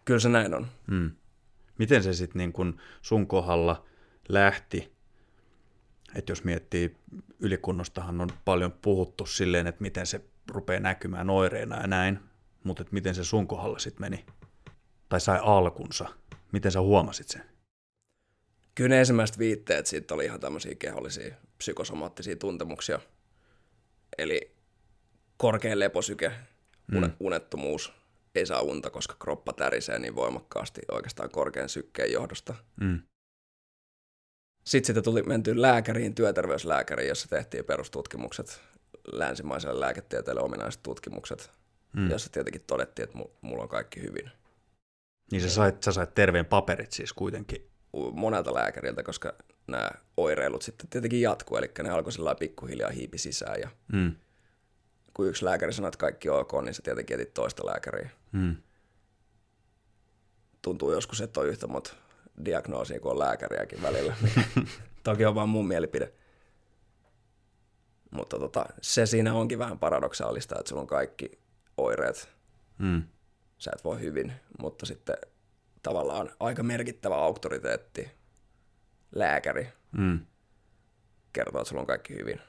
Kyllä 0.04 0.20
se 0.20 0.28
näin 0.28 0.54
on. 0.54 0.66
Hmm. 0.88 1.10
Miten 1.78 2.02
se 2.02 2.12
sitten 2.12 2.38
niin 2.38 2.52
kun 2.52 2.80
sun 3.02 3.26
kohdalla 3.26 3.86
lähti? 4.28 4.94
Että 6.14 6.32
jos 6.32 6.44
miettii, 6.44 6.96
ylikunnostahan 7.38 8.20
on 8.20 8.28
paljon 8.44 8.72
puhuttu 8.72 9.26
silleen, 9.26 9.66
että 9.66 9.82
miten 9.82 10.06
se 10.06 10.20
rupeaa 10.48 10.80
näkymään 10.80 11.30
oireina 11.30 11.80
ja 11.80 11.86
näin, 11.86 12.18
mutta 12.64 12.82
että 12.82 12.94
miten 12.94 13.14
se 13.14 13.24
sun 13.24 13.46
kohdalla 13.46 13.78
sitten 13.78 14.00
meni? 14.00 14.26
Tai 15.08 15.20
sai 15.20 15.38
alkunsa? 15.42 16.08
Miten 16.52 16.72
sä 16.72 16.80
huomasit 16.80 17.28
sen? 17.28 17.42
Kyllä 18.74 18.88
ne 18.88 18.98
ensimmäiset 18.98 19.38
viitteet 19.38 19.86
siitä 19.86 20.14
oli 20.14 20.24
ihan 20.24 20.40
tämmöisiä 20.40 20.74
kehollisia 20.74 21.34
psykosomaattisia 21.58 22.36
tuntemuksia. 22.36 22.98
Eli 24.18 24.54
korkea 25.36 25.78
leposyke, 25.78 26.32
mm. 26.86 27.12
unettomuus, 27.20 27.92
ei 28.34 28.46
saa 28.46 28.60
unta, 28.60 28.90
koska 28.90 29.16
kroppa 29.18 29.52
tärisee 29.52 29.98
niin 29.98 30.14
voimakkaasti 30.14 30.80
oikeastaan 30.90 31.30
korkean 31.30 31.68
sykkeen 31.68 32.12
johdosta. 32.12 32.54
Mm. 32.80 33.02
Sitten 34.64 34.86
sitä 34.86 35.02
tuli 35.02 35.22
menty 35.22 35.62
lääkäriin, 35.62 36.14
työterveyslääkäriin, 36.14 37.08
jossa 37.08 37.28
tehtiin 37.28 37.64
perustutkimukset, 37.64 38.60
länsimaiselle 39.12 39.80
lääketieteelle 39.80 40.42
ominaiset 40.42 40.82
tutkimukset, 40.82 41.50
mm. 41.92 42.10
jossa 42.10 42.32
tietenkin 42.32 42.64
todettiin, 42.66 43.04
että 43.04 43.18
mulla 43.40 43.62
on 43.62 43.68
kaikki 43.68 44.02
hyvin. 44.02 44.30
Niin 45.30 45.42
sä 45.42 45.50
sait, 45.50 45.82
sä 45.82 45.92
sait 45.92 46.14
terveen 46.14 46.46
paperit 46.46 46.92
siis 46.92 47.12
kuitenkin? 47.12 47.70
Monelta 48.12 48.54
lääkäriltä, 48.54 49.02
koska 49.02 49.32
nämä 49.66 49.90
oireilut 50.16 50.62
sitten 50.62 50.88
tietenkin 50.88 51.20
jatkuu, 51.20 51.56
eli 51.56 51.70
ne 51.82 51.90
alkoi 51.90 52.12
sillä 52.12 52.34
pikkuhiljaa 52.34 52.90
hiipi 52.90 53.18
sisään 53.18 53.60
ja 53.60 53.68
mm 53.92 54.14
kun 55.14 55.28
yksi 55.28 55.44
lääkäri 55.44 55.72
sanoi, 55.72 55.88
että 55.88 55.98
kaikki 55.98 56.28
on 56.28 56.40
ok, 56.40 56.52
niin 56.64 56.74
sä 56.74 56.82
tietenkin 56.82 57.14
etit 57.14 57.34
toista 57.34 57.66
lääkäriä. 57.66 58.10
Hmm. 58.32 58.56
Tuntuu 60.62 60.92
joskus, 60.92 61.20
että 61.20 61.40
on 61.40 61.46
yhtä 61.46 61.66
monta 61.66 61.94
diagnoosia 62.44 63.00
kuin 63.00 63.12
on 63.12 63.18
lääkäriäkin 63.18 63.82
välillä. 63.82 64.16
Toki 65.04 65.24
on 65.24 65.34
vaan 65.34 65.48
mun 65.48 65.68
mielipide. 65.68 66.12
Mutta 68.10 68.38
tota, 68.38 68.66
se 68.80 69.06
siinä 69.06 69.34
onkin 69.34 69.58
vähän 69.58 69.78
paradoksaalista, 69.78 70.58
että 70.58 70.68
sulla 70.68 70.82
on 70.82 70.86
kaikki 70.86 71.38
oireet. 71.76 72.28
Hmm. 72.78 73.02
Sä 73.58 73.70
et 73.74 73.84
voi 73.84 74.00
hyvin, 74.00 74.32
mutta 74.58 74.86
sitten 74.86 75.16
tavallaan 75.82 76.30
aika 76.40 76.62
merkittävä 76.62 77.16
auktoriteetti, 77.16 78.10
lääkäri, 79.14 79.68
hmm. 79.96 80.20
kertoo, 81.32 81.60
että 81.60 81.68
sulla 81.68 81.80
on 81.80 81.86
kaikki 81.86 82.14
hyvin, 82.14 82.40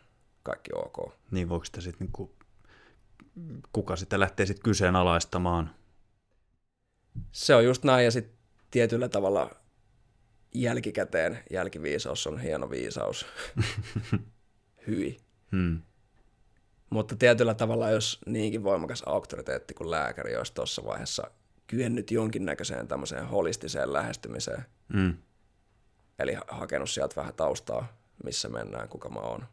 kaikki 0.44 0.72
ok. 0.76 1.14
Niin 1.32 1.50
voiko 1.50 1.66
sitä 1.66 1.82
sitten 1.82 2.08
niinku 2.08 2.35
kuka 3.72 3.96
sitä 3.96 4.20
lähtee 4.20 4.46
sitten 4.46 4.64
kyseenalaistamaan. 4.64 5.76
Se 7.32 7.56
on 7.56 7.66
just 7.66 7.84
näin, 7.84 8.06
ja 8.06 8.12
sitten 8.12 8.38
tietyllä 8.72 9.10
tavalla 9.10 9.52
jälkikäteen 10.54 11.40
jälkiviisaus 11.52 12.28
on 12.28 12.40
hieno 12.40 12.70
viisaus. 12.70 13.26
Hyi. 14.88 15.18
Hmm. 15.52 15.82
Mutta 16.90 17.16
tietyllä 17.16 17.54
tavalla, 17.54 17.90
jos 17.90 18.20
niinkin 18.26 18.64
voimakas 18.64 19.04
auktoriteetti 19.06 19.74
kuin 19.74 19.92
lääkäri 19.92 20.36
olisi 20.36 20.54
tuossa 20.54 20.86
vaiheessa 20.86 21.32
kyennyt 21.68 22.12
jonkinnäköiseen 22.12 22.88
tämmöiseen 22.88 23.28
holistiseen 23.28 23.94
lähestymiseen, 23.94 24.66
hmm. 24.94 25.14
eli 26.20 26.36
hakenut 26.48 26.90
sieltä 26.90 27.16
vähän 27.16 27.34
taustaa, 27.34 27.88
missä 28.24 28.50
mennään, 28.50 28.90
kuka 28.90 29.10
mä 29.10 29.20
oon, 29.20 29.46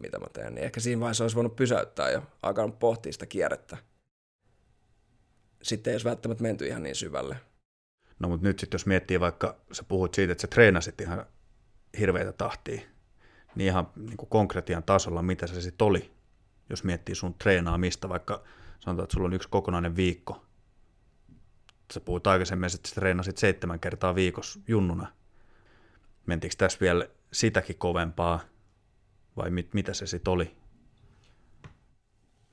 mitä 0.00 0.18
mä 0.18 0.26
teen, 0.32 0.54
niin 0.54 0.64
ehkä 0.64 0.80
siinä 0.80 1.00
vaiheessa 1.00 1.24
olisi 1.24 1.36
voinut 1.36 1.56
pysäyttää 1.56 2.10
ja 2.10 2.22
alkanut 2.42 2.78
pohtia 2.78 3.12
sitä 3.12 3.26
kierrettä. 3.26 3.76
Sitten 5.62 5.90
ei 5.90 5.94
olisi 5.94 6.08
välttämättä 6.08 6.42
menty 6.42 6.66
ihan 6.66 6.82
niin 6.82 6.96
syvälle. 6.96 7.36
No 8.18 8.28
mutta 8.28 8.46
nyt 8.46 8.58
sitten 8.58 8.78
jos 8.78 8.86
miettii 8.86 9.20
vaikka, 9.20 9.60
sä 9.72 9.84
puhut 9.84 10.14
siitä, 10.14 10.32
että 10.32 10.42
sä 10.42 10.48
treenasit 10.48 11.00
ihan 11.00 11.26
hirveitä 11.98 12.32
tahtia, 12.32 12.80
niin 13.54 13.66
ihan 13.66 13.90
niin 13.96 14.16
kuin 14.16 14.28
konkretian 14.28 14.82
tasolla, 14.82 15.22
mitä 15.22 15.46
se 15.46 15.60
sitten 15.60 15.86
oli, 15.86 16.10
jos 16.70 16.84
miettii 16.84 17.14
sun 17.14 17.34
treenaamista, 17.34 18.08
vaikka 18.08 18.44
sanotaan, 18.80 19.04
että 19.04 19.14
sulla 19.14 19.26
on 19.26 19.32
yksi 19.32 19.48
kokonainen 19.48 19.96
viikko, 19.96 20.46
sä 21.92 22.00
puhuit 22.00 22.26
aikaisemmin, 22.26 22.70
että 22.74 22.88
sä 22.88 22.94
treenasit 22.94 23.38
seitsemän 23.38 23.80
kertaa 23.80 24.14
viikossa 24.14 24.60
junnuna. 24.68 25.12
Mentiinkö 26.26 26.56
tässä 26.58 26.78
vielä 26.80 27.08
sitäkin 27.32 27.78
kovempaa 27.78 28.40
vai 29.36 29.50
mit, 29.50 29.74
mitä 29.74 29.94
se 29.94 30.06
sitten 30.06 30.32
oli? 30.32 30.56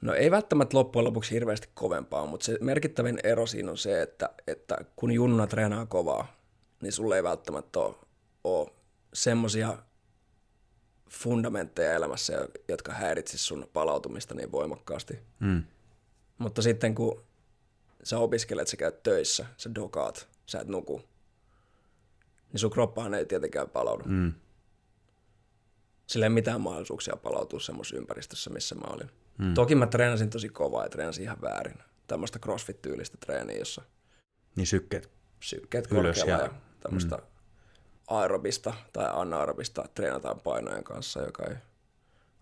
No 0.02 0.14
ei 0.14 0.32
välttämättä 0.32 0.78
loppujen 0.78 1.06
lopuksi 1.06 1.36
hirveästi 1.36 1.70
kovempaa, 1.74 2.26
mutta 2.26 2.46
se 2.46 2.58
merkittävin 2.62 3.20
ero 3.24 3.46
siinä 3.46 3.72
on 3.72 3.78
se, 3.78 4.02
että, 4.02 4.30
että 4.48 4.78
kun 4.96 5.12
junnuna 5.12 5.48
treenaa 5.48 5.86
kovaa, 5.86 6.38
niin 6.82 6.92
sulle 6.92 7.16
ei 7.16 7.24
välttämättä 7.24 7.80
ole, 7.80 7.96
ole 8.44 8.72
semmoisia 9.14 9.78
fundamentteja 11.10 11.94
elämässä, 11.94 12.48
jotka 12.68 12.94
häiritsisivät 12.94 13.48
sun 13.48 13.70
palautumista 13.74 14.36
niin 14.36 14.52
voimakkaasti. 14.52 15.20
Mm. 15.40 15.64
Mutta 16.38 16.62
sitten 16.62 16.96
kun 16.96 17.24
sä 18.04 18.20
opiskelet, 18.20 18.68
sä 18.68 18.78
käyt 18.78 19.04
töissä, 19.04 19.46
sä 19.58 19.76
dokaat, 19.76 20.28
sä 20.46 20.60
et 20.60 20.68
nuku, 20.68 21.02
niin 22.52 22.60
sun 22.60 22.72
kroppahan 22.72 23.14
ei 23.14 23.26
tietenkään 23.26 23.70
palaudu. 23.70 24.04
Mm. 24.08 24.34
Sillä 26.08 26.26
ei 26.26 26.30
mitään 26.30 26.62
mahdollisuuksia 26.62 27.16
palautua 27.16 27.60
semmoisessa 27.60 27.98
ympäristössä, 27.98 28.50
missä 28.50 28.76
mä 28.76 28.88
olin. 28.94 29.12
Mm. 29.38 29.54
Toki 29.54 29.76
mä 29.76 29.88
treenasin 29.88 30.30
tosi 30.30 30.50
kovaa 30.50 30.84
ja 30.84 30.90
treenasin 30.90 31.24
ihan 31.24 31.42
väärin. 31.42 31.78
Tämmöistä 32.08 32.40
crossfit-tyylistä 32.40 33.18
treeniä, 33.20 33.58
jossa 33.58 33.82
Niin 34.56 34.68
sykkeet. 34.68 35.10
sykkeet 35.40 35.92
Ylös 35.92 36.18
korkealla 36.18 36.44
ja- 36.44 36.50
ja, 36.50 36.54
tämmöistä 36.80 37.16
mm. 37.16 37.24
aerobista 38.08 38.74
tai 38.94 39.06
anaerobista 39.14 39.86
treenataan 39.94 40.40
painojen 40.40 40.84
kanssa, 40.84 41.22
joka 41.22 41.44
ei 41.46 41.56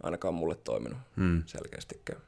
ainakaan 0.04 0.34
mulle 0.34 0.56
toiminut 0.56 0.97
Mm. 1.15 1.43
selkeästikään. 1.45 2.21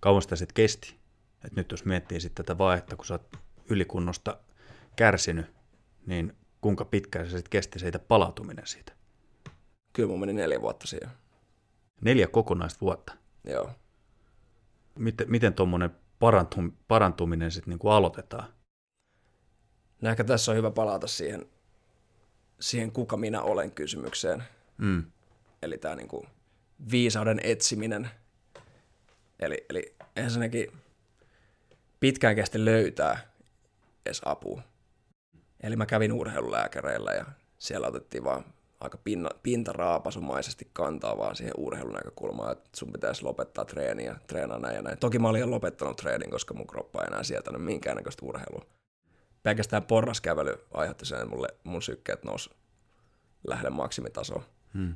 Kauan 0.00 0.22
sitä 0.22 0.36
sitten 0.36 0.54
kesti? 0.54 0.96
Et 1.44 1.52
nyt 1.56 1.70
jos 1.70 1.84
miettii 1.84 2.20
sitten 2.20 2.44
tätä 2.44 2.58
vaihetta, 2.58 2.96
kun 2.96 3.04
sä 3.06 3.14
oot 3.14 3.36
ylikunnosta 3.70 4.38
kärsinyt, 4.96 5.46
niin 6.06 6.36
kuinka 6.60 6.84
pitkään 6.84 7.26
se 7.26 7.30
sitten 7.30 7.50
kesti 7.50 7.78
siitä 7.78 7.98
palautuminen 7.98 8.66
siitä? 8.66 8.92
Kyllä 9.92 10.08
mun 10.08 10.20
meni 10.20 10.32
neljä 10.32 10.60
vuotta 10.60 10.86
siihen. 10.86 11.08
Neljä 12.00 12.26
kokonaista 12.26 12.80
vuotta. 12.80 13.16
Joo. 13.44 13.70
Miten, 14.98 15.30
miten 15.30 15.54
tuommoinen 15.54 15.90
parantum, 16.18 16.72
parantuminen 16.88 17.50
sitten 17.50 17.70
niinku 17.70 17.88
aloitetaan? 17.88 18.52
No 20.00 20.10
ehkä 20.10 20.24
tässä 20.24 20.52
on 20.52 20.56
hyvä 20.56 20.70
palata 20.70 21.06
siihen, 21.06 21.46
siihen 22.60 22.92
kuka 22.92 23.16
minä 23.16 23.42
olen 23.42 23.72
kysymykseen. 23.72 24.44
Mm. 24.78 25.04
Eli 25.62 25.78
tämä 25.78 25.94
niinku 25.96 26.26
viisauden 26.90 27.40
etsiminen. 27.42 28.10
Eli, 29.40 29.66
eli 29.70 29.94
ensinnäkin 30.16 30.72
pitkään 32.00 32.34
kesti 32.34 32.64
löytää 32.64 33.32
edes 34.06 34.22
apua. 34.24 34.62
Eli 35.60 35.76
mä 35.76 35.86
kävin 35.86 36.12
urheilulääkäreillä 36.12 37.12
ja 37.12 37.24
siellä 37.58 37.86
otettiin 37.86 38.24
vaan 38.24 38.44
aika 38.82 38.98
pinna, 39.04 39.30
pintaraapasumaisesti 39.42 40.70
kantaa 40.72 41.18
vaan 41.18 41.36
siihen 41.36 41.54
urheilun 41.56 41.92
näkökulmaan, 41.92 42.52
että 42.52 42.70
sun 42.76 42.92
pitäisi 42.92 43.22
lopettaa 43.22 43.64
treeniä, 43.64 44.16
treenaa 44.26 44.58
näin 44.58 44.76
ja 44.76 44.82
näin. 44.82 44.98
Toki 44.98 45.18
mä 45.18 45.28
olin 45.28 45.40
jo 45.40 45.50
lopettanut 45.50 45.96
treenin, 45.96 46.30
koska 46.30 46.54
mun 46.54 46.66
kroppa 46.66 47.00
ei 47.02 47.06
enää 47.06 47.22
sietänyt 47.22 47.64
minkäännäköistä 47.64 48.26
urheilua. 48.26 48.66
Pelkästään 49.42 49.82
porraskävely 49.82 50.64
aiheutti 50.74 51.06
sen, 51.06 51.18
että 51.18 51.30
mulle, 51.30 51.48
mun 51.64 51.82
sykkeet 51.82 52.24
nousi 52.24 52.50
lähelle 53.46 53.70
maksimitasoa 53.70 54.42
Mm. 54.74 54.94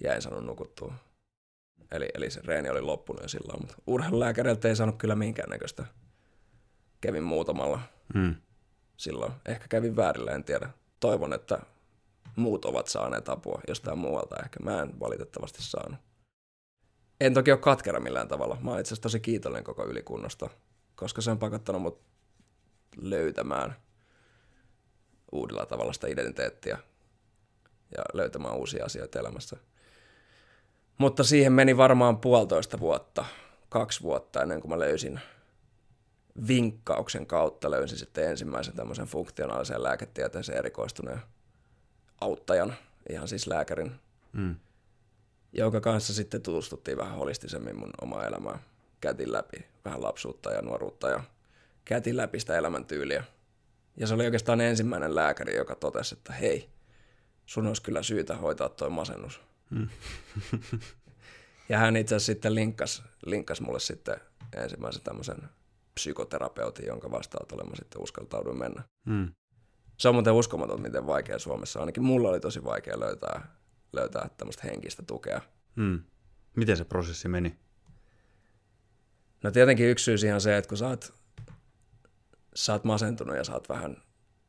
ja 0.00 0.14
en 0.14 0.22
saanut 0.22 0.44
nukuttua. 0.44 0.94
Eli, 1.92 2.08
eli 2.14 2.30
se 2.30 2.40
reeni 2.44 2.70
oli 2.70 2.80
loppunut 2.80 3.22
jo 3.22 3.28
silloin, 3.28 3.60
mutta 3.60 3.74
urheilulääkäriltä 3.86 4.68
ei 4.68 4.76
saanut 4.76 4.96
kyllä 4.98 5.14
minkäännäköistä. 5.14 5.84
Kävin 7.00 7.22
muutamalla 7.22 7.80
Mm. 8.14 8.34
silloin. 8.96 9.32
Ehkä 9.46 9.68
kävin 9.68 9.96
väärillä, 9.96 10.30
en 10.32 10.44
tiedä. 10.44 10.70
Toivon, 11.00 11.32
että 11.32 11.58
muut 12.36 12.64
ovat 12.64 12.86
saaneet 12.86 13.28
apua 13.28 13.60
jostain 13.68 13.98
muualta 13.98 14.36
ehkä. 14.44 14.60
Mä 14.62 14.82
en 14.82 15.00
valitettavasti 15.00 15.62
saanut. 15.62 16.00
En 17.20 17.34
toki 17.34 17.52
ole 17.52 17.60
katkera 17.60 18.00
millään 18.00 18.28
tavalla. 18.28 18.58
Mä 18.60 18.70
oon 18.70 18.80
itse 18.80 18.88
asiassa 18.88 19.02
tosi 19.02 19.20
kiitollinen 19.20 19.64
koko 19.64 19.86
ylikunnosta, 19.86 20.50
koska 20.94 21.22
se 21.22 21.30
on 21.30 21.38
pakottanut 21.38 21.82
mut 21.82 22.00
löytämään 22.96 23.76
uudella 25.32 25.66
tavalla 25.66 25.92
sitä 25.92 26.06
identiteettiä 26.06 26.78
ja 27.96 28.04
löytämään 28.12 28.56
uusia 28.56 28.84
asioita 28.84 29.18
elämässä. 29.18 29.56
Mutta 30.98 31.24
siihen 31.24 31.52
meni 31.52 31.76
varmaan 31.76 32.18
puolitoista 32.18 32.80
vuotta, 32.80 33.24
kaksi 33.68 34.02
vuotta 34.02 34.42
ennen 34.42 34.60
kuin 34.60 34.70
mä 34.70 34.78
löysin 34.78 35.20
vinkkauksen 36.48 37.26
kautta 37.26 37.70
löysin 37.70 37.98
sitten 37.98 38.30
ensimmäisen 38.30 38.76
tämmöisen 38.76 39.06
funktionaalisen 39.06 39.82
lääketieteeseen 39.82 40.58
erikoistuneen 40.58 41.20
auttajan, 42.24 42.74
ihan 43.10 43.28
siis 43.28 43.46
lääkärin, 43.46 43.92
Mm. 44.32 44.56
jonka 45.52 45.80
kanssa 45.80 46.14
sitten 46.14 46.42
tutustuttiin 46.42 46.98
vähän 46.98 47.16
holistisemmin 47.16 47.78
mun 47.78 47.90
omaa 48.00 48.26
elämää. 48.26 48.58
Käytiin 49.00 49.32
läpi 49.32 49.64
vähän 49.84 50.02
lapsuutta 50.02 50.52
ja 50.52 50.62
nuoruutta 50.62 51.08
ja 51.08 51.24
käytiin 51.84 52.16
läpi 52.16 52.40
sitä 52.40 52.58
elämäntyyliä. 52.58 53.24
Ja 53.96 54.06
se 54.06 54.14
oli 54.14 54.24
oikeastaan 54.24 54.60
ensimmäinen 54.60 55.14
lääkäri, 55.14 55.56
joka 55.56 55.74
totesi, 55.74 56.14
että 56.14 56.32
hei, 56.32 56.68
sun 57.46 57.66
olisi 57.66 57.82
kyllä 57.82 58.02
syytä 58.02 58.36
hoitaa 58.36 58.68
toi 58.68 58.90
masennus. 58.90 59.40
Mm. 59.70 59.88
ja 61.68 61.78
hän 61.78 61.96
itse 61.96 62.14
asiassa 62.14 62.32
sitten 62.32 62.54
linkkas, 62.54 63.02
linkkas 63.26 63.60
mulle 63.60 63.80
sitten 63.80 64.16
ensimmäisen 64.56 65.02
tämmöisen 65.02 65.38
psykoterapeutin, 65.94 66.86
jonka 66.86 67.10
vastaanotolle 67.10 67.64
mä 67.64 67.76
sitten 67.76 68.02
uskaltauduin 68.02 68.58
mennä. 68.58 68.82
Mm. 69.04 69.32
Se 69.96 70.08
on 70.08 70.14
muuten 70.14 70.32
uskomaton, 70.32 70.82
miten 70.82 71.06
vaikea 71.06 71.38
Suomessa. 71.38 71.80
Ainakin 71.80 72.02
mulla 72.04 72.28
oli 72.28 72.40
tosi 72.40 72.64
vaikea 72.64 73.00
löytää, 73.00 73.56
löytää 73.92 74.28
tämmöistä 74.36 74.62
henkistä 74.64 75.02
tukea. 75.02 75.40
Mm. 75.76 76.02
Miten 76.56 76.76
se 76.76 76.84
prosessi 76.84 77.28
meni? 77.28 77.58
No 79.42 79.50
tietenkin 79.50 79.86
yksi 79.90 80.04
syy 80.04 80.18
siihen 80.18 80.34
on 80.34 80.40
se, 80.40 80.56
että 80.56 80.68
kun 80.68 80.78
sä 80.78 80.88
oot, 80.88 81.14
sä 82.54 82.72
oot 82.72 82.84
masentunut 82.84 83.36
ja 83.36 83.44
sä 83.44 83.52
oot 83.52 83.68
vähän, 83.68 83.96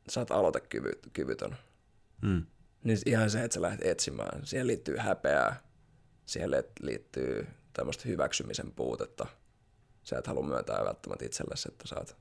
sä 0.08 0.20
oot 0.20 0.30
aloitekyvytön, 0.30 1.56
Mm. 2.22 2.46
niin 2.84 2.98
ihan 3.06 3.30
se, 3.30 3.44
että 3.44 3.54
sä 3.54 3.62
lähdet 3.62 3.86
etsimään. 3.86 4.46
Siihen 4.46 4.66
liittyy 4.66 4.96
häpeää, 4.96 5.60
siihen 6.26 6.50
li- 6.50 6.70
liittyy 6.80 7.46
tämmöistä 7.72 8.08
hyväksymisen 8.08 8.72
puutetta. 8.72 9.26
Sä 10.02 10.18
et 10.18 10.26
halua 10.26 10.42
myöntää 10.46 10.84
välttämättä 10.84 11.24
itsellesi, 11.24 11.68
että 11.72 11.88
sä 11.88 11.96
oot, 11.98 12.16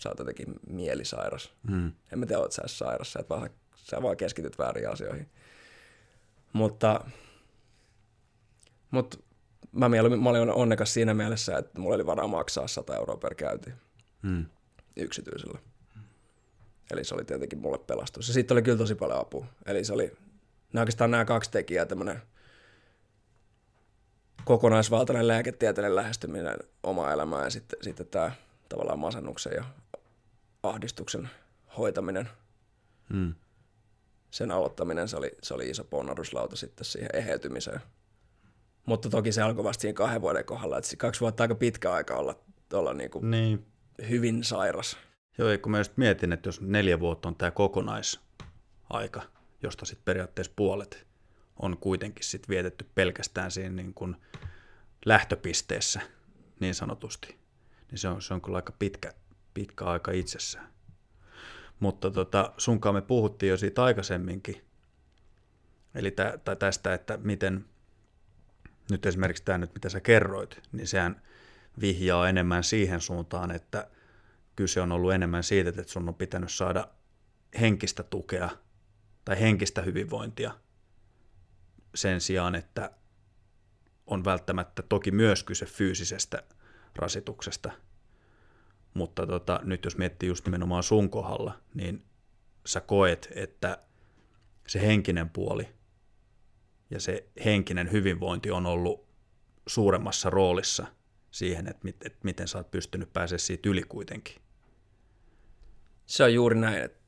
sä 0.00 0.08
oot 0.08 0.18
jotenkin 0.18 0.54
mielisairas. 0.66 1.52
Mm. 1.62 1.92
En 2.12 2.18
mä 2.18 2.26
tiedä, 2.26 2.40
oot 2.40 2.52
sä 2.52 2.62
sairas, 2.66 3.12
sä, 3.12 3.20
et 3.20 3.30
vaan, 3.30 3.50
sä 3.76 4.02
vaan 4.02 4.16
keskityt 4.16 4.58
väärin 4.58 4.90
asioihin. 4.90 5.28
Mutta, 6.52 7.04
mutta 8.90 9.18
mä, 9.72 9.88
mieluummin, 9.88 10.22
mä 10.22 10.30
olin 10.30 10.50
onnekas 10.50 10.94
siinä 10.94 11.14
mielessä, 11.14 11.58
että 11.58 11.80
mulla 11.80 11.94
oli 11.94 12.06
varaa 12.06 12.26
maksaa 12.26 12.68
100 12.68 12.96
euroa 12.96 13.16
per 13.16 13.34
käynti 13.34 13.70
Mm. 14.22 14.46
yksityisellä. 14.96 15.58
Eli 16.90 17.04
se 17.04 17.14
oli 17.14 17.24
tietenkin 17.24 17.58
mulle 17.58 17.78
pelastus. 17.78 18.28
Ja 18.28 18.34
siitä 18.34 18.54
oli 18.54 18.62
kyllä 18.62 18.78
tosi 18.78 18.94
paljon 18.94 19.20
apua. 19.20 19.46
Eli 19.66 19.84
se 19.84 19.92
oli 19.92 20.12
nämä 20.72 20.82
oikeastaan 20.82 21.10
nämä 21.10 21.24
kaksi 21.24 21.50
tekijää, 21.50 21.86
tämmöinen 21.86 22.22
kokonaisvaltainen 24.44 25.28
lääketieteellinen 25.28 25.96
lähestyminen 25.96 26.56
omaa 26.82 27.12
elämään 27.12 27.44
ja 27.44 27.50
sitten, 27.50 27.78
sitten 27.82 28.06
tämä 28.06 28.32
tavallaan 28.70 28.98
masennuksen 28.98 29.52
ja 29.56 29.64
ahdistuksen 30.62 31.30
hoitaminen, 31.78 32.28
Mm. 33.08 33.34
sen 34.30 34.50
aloittaminen, 34.50 35.08
se 35.08 35.16
oli, 35.16 35.30
se 35.42 35.54
oli 35.54 35.70
iso 35.70 35.84
ponnahduslauta 35.84 36.56
sitten 36.56 36.84
siihen 36.84 37.10
eheytymiseen. 37.14 37.80
Mutta 38.86 39.10
toki 39.10 39.32
se 39.32 39.42
alkoi 39.42 39.64
vasta 39.64 39.80
siinä 39.82 39.92
kahden 39.94 40.20
vuoden 40.20 40.44
kohdalla, 40.44 40.78
että 40.78 40.96
kaksi 40.96 41.20
vuotta 41.20 41.44
aika 41.44 41.54
pitkä 41.54 41.92
aika 41.92 42.16
olla, 42.16 42.38
olla 42.72 42.94
niin 42.94 43.10
kuin 43.10 43.30
Niin. 43.30 43.66
hyvin 44.08 44.44
sairas. 44.44 44.96
Joo, 45.38 45.48
kun 45.62 45.72
mä 45.72 45.78
just 45.78 45.96
mietin, 45.96 46.32
että 46.32 46.48
jos 46.48 46.60
neljä 46.60 47.00
vuotta 47.00 47.28
on 47.28 47.36
tämä 47.36 47.50
kokonaisaika, 47.50 49.22
josta 49.62 49.86
sitten 49.86 50.04
periaatteessa 50.04 50.52
puolet 50.56 51.06
on 51.56 51.76
kuitenkin 51.78 52.24
sit 52.24 52.48
vietetty 52.48 52.86
pelkästään 52.94 53.50
siinä 53.50 53.74
niin 53.74 53.94
kuin 53.94 54.16
lähtöpisteessä 55.04 56.00
niin 56.60 56.74
sanotusti, 56.74 57.39
niin 57.90 57.98
se 57.98 58.08
on, 58.08 58.22
se 58.22 58.34
on 58.34 58.40
kyllä 58.40 58.56
aika 58.56 58.72
pitkä, 58.78 59.14
pitkä 59.54 59.84
aika 59.84 60.12
itsessään. 60.12 60.70
Mutta 61.80 62.10
tota, 62.10 62.52
sunkaan 62.58 62.94
me 62.94 63.02
puhuttiin 63.02 63.50
jo 63.50 63.56
siitä 63.56 63.84
aikaisemminkin, 63.84 64.64
eli 65.94 66.10
tä, 66.10 66.38
tai 66.44 66.56
tästä, 66.56 66.94
että 66.94 67.16
miten 67.16 67.64
nyt 68.90 69.06
esimerkiksi 69.06 69.44
tämä 69.44 69.58
nyt, 69.58 69.74
mitä 69.74 69.88
sä 69.88 70.00
kerroit, 70.00 70.60
niin 70.72 70.86
sehän 70.86 71.22
vihjaa 71.80 72.28
enemmän 72.28 72.64
siihen 72.64 73.00
suuntaan, 73.00 73.50
että 73.50 73.90
kyse 74.56 74.80
on 74.80 74.92
ollut 74.92 75.12
enemmän 75.12 75.44
siitä, 75.44 75.70
että 75.70 75.84
sun 75.86 76.08
on 76.08 76.14
pitänyt 76.14 76.52
saada 76.52 76.88
henkistä 77.60 78.02
tukea 78.02 78.50
tai 79.24 79.40
henkistä 79.40 79.82
hyvinvointia 79.82 80.52
sen 81.94 82.20
sijaan, 82.20 82.54
että 82.54 82.90
on 84.06 84.24
välttämättä 84.24 84.82
toki 84.82 85.10
myös 85.10 85.44
kyse 85.44 85.66
fyysisestä 85.66 86.42
rasituksesta, 86.96 87.70
mutta 88.94 89.26
tota, 89.26 89.60
nyt 89.64 89.84
jos 89.84 89.96
miettii 89.96 90.28
just 90.28 90.44
nimenomaan 90.44 90.82
sun 90.82 91.10
kohdalla, 91.10 91.58
niin 91.74 92.04
sä 92.66 92.80
koet, 92.80 93.28
että 93.34 93.78
se 94.66 94.80
henkinen 94.80 95.30
puoli 95.30 95.68
ja 96.90 97.00
se 97.00 97.28
henkinen 97.44 97.92
hyvinvointi 97.92 98.50
on 98.50 98.66
ollut 98.66 99.06
suuremmassa 99.66 100.30
roolissa 100.30 100.86
siihen, 101.30 101.66
että, 101.66 101.84
mit, 101.84 101.96
että 102.06 102.18
miten 102.24 102.48
sä 102.48 102.58
oot 102.58 102.70
pystynyt 102.70 103.12
pääsemään 103.12 103.40
siitä 103.40 103.68
yli 103.68 103.82
kuitenkin. 103.82 104.36
Se 106.06 106.24
on 106.24 106.34
juuri 106.34 106.58
näin, 106.58 106.82
että 106.82 106.98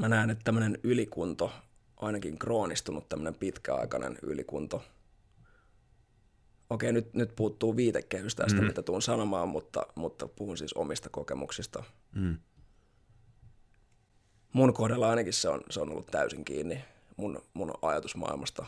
mä 0.00 0.08
näen, 0.08 0.30
että 0.30 0.44
tämmöinen 0.44 0.78
ylikunto, 0.82 1.52
ainakin 1.96 2.38
kroonistunut 2.38 3.08
tämmöinen 3.08 3.34
pitkäaikainen 3.34 4.18
ylikunto, 4.22 4.84
okei, 6.70 6.92
nyt, 6.92 7.14
nyt 7.14 7.36
puuttuu 7.36 7.76
viitekehys 7.76 8.34
tästä, 8.34 8.60
mm. 8.60 8.66
mitä 8.66 8.82
tuun 8.82 9.02
sanomaan, 9.02 9.48
mutta, 9.48 9.86
mutta 9.94 10.28
puhun 10.28 10.58
siis 10.58 10.72
omista 10.72 11.08
kokemuksista. 11.08 11.84
Mm. 12.14 12.38
Mun 14.52 14.74
kohdalla 14.74 15.10
ainakin 15.10 15.32
se 15.32 15.48
on, 15.48 15.60
se 15.70 15.80
on 15.80 15.90
ollut 15.90 16.06
täysin 16.06 16.44
kiinni 16.44 16.84
mun, 17.18 17.42
mun 17.54 17.72
ajatusmaailmasta. 17.82 18.66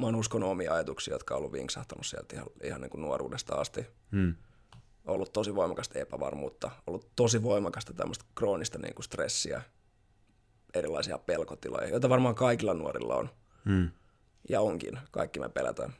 Mä 0.00 0.06
oon 0.06 0.14
uskonut 0.14 0.50
omia 0.50 0.74
ajatuksia, 0.74 1.14
jotka 1.14 1.34
on 1.34 1.38
ollut 1.38 1.52
vinksahtanut 1.52 2.06
sieltä 2.06 2.36
ihan, 2.36 2.46
ihan 2.64 2.80
niin 2.80 2.90
kuin 2.90 3.02
nuoruudesta 3.02 3.54
asti. 3.54 3.86
Mm. 4.10 4.34
Ollut 5.04 5.32
tosi 5.32 5.54
voimakasta 5.54 5.98
epävarmuutta, 5.98 6.70
ollut 6.86 7.08
tosi 7.16 7.42
voimakasta 7.42 7.94
tämmöistä 7.94 8.24
kroonista 8.34 8.78
niin 8.78 8.94
kuin 8.94 9.04
stressiä, 9.04 9.62
erilaisia 10.74 11.18
pelkotiloja, 11.18 11.88
joita 11.88 12.08
varmaan 12.08 12.34
kaikilla 12.34 12.74
nuorilla 12.74 13.16
on. 13.16 13.30
Mm. 13.64 13.90
Ja 14.48 14.60
onkin, 14.60 14.98
kaikki 15.10 15.40
me 15.40 15.48
pelätään. 15.48 15.92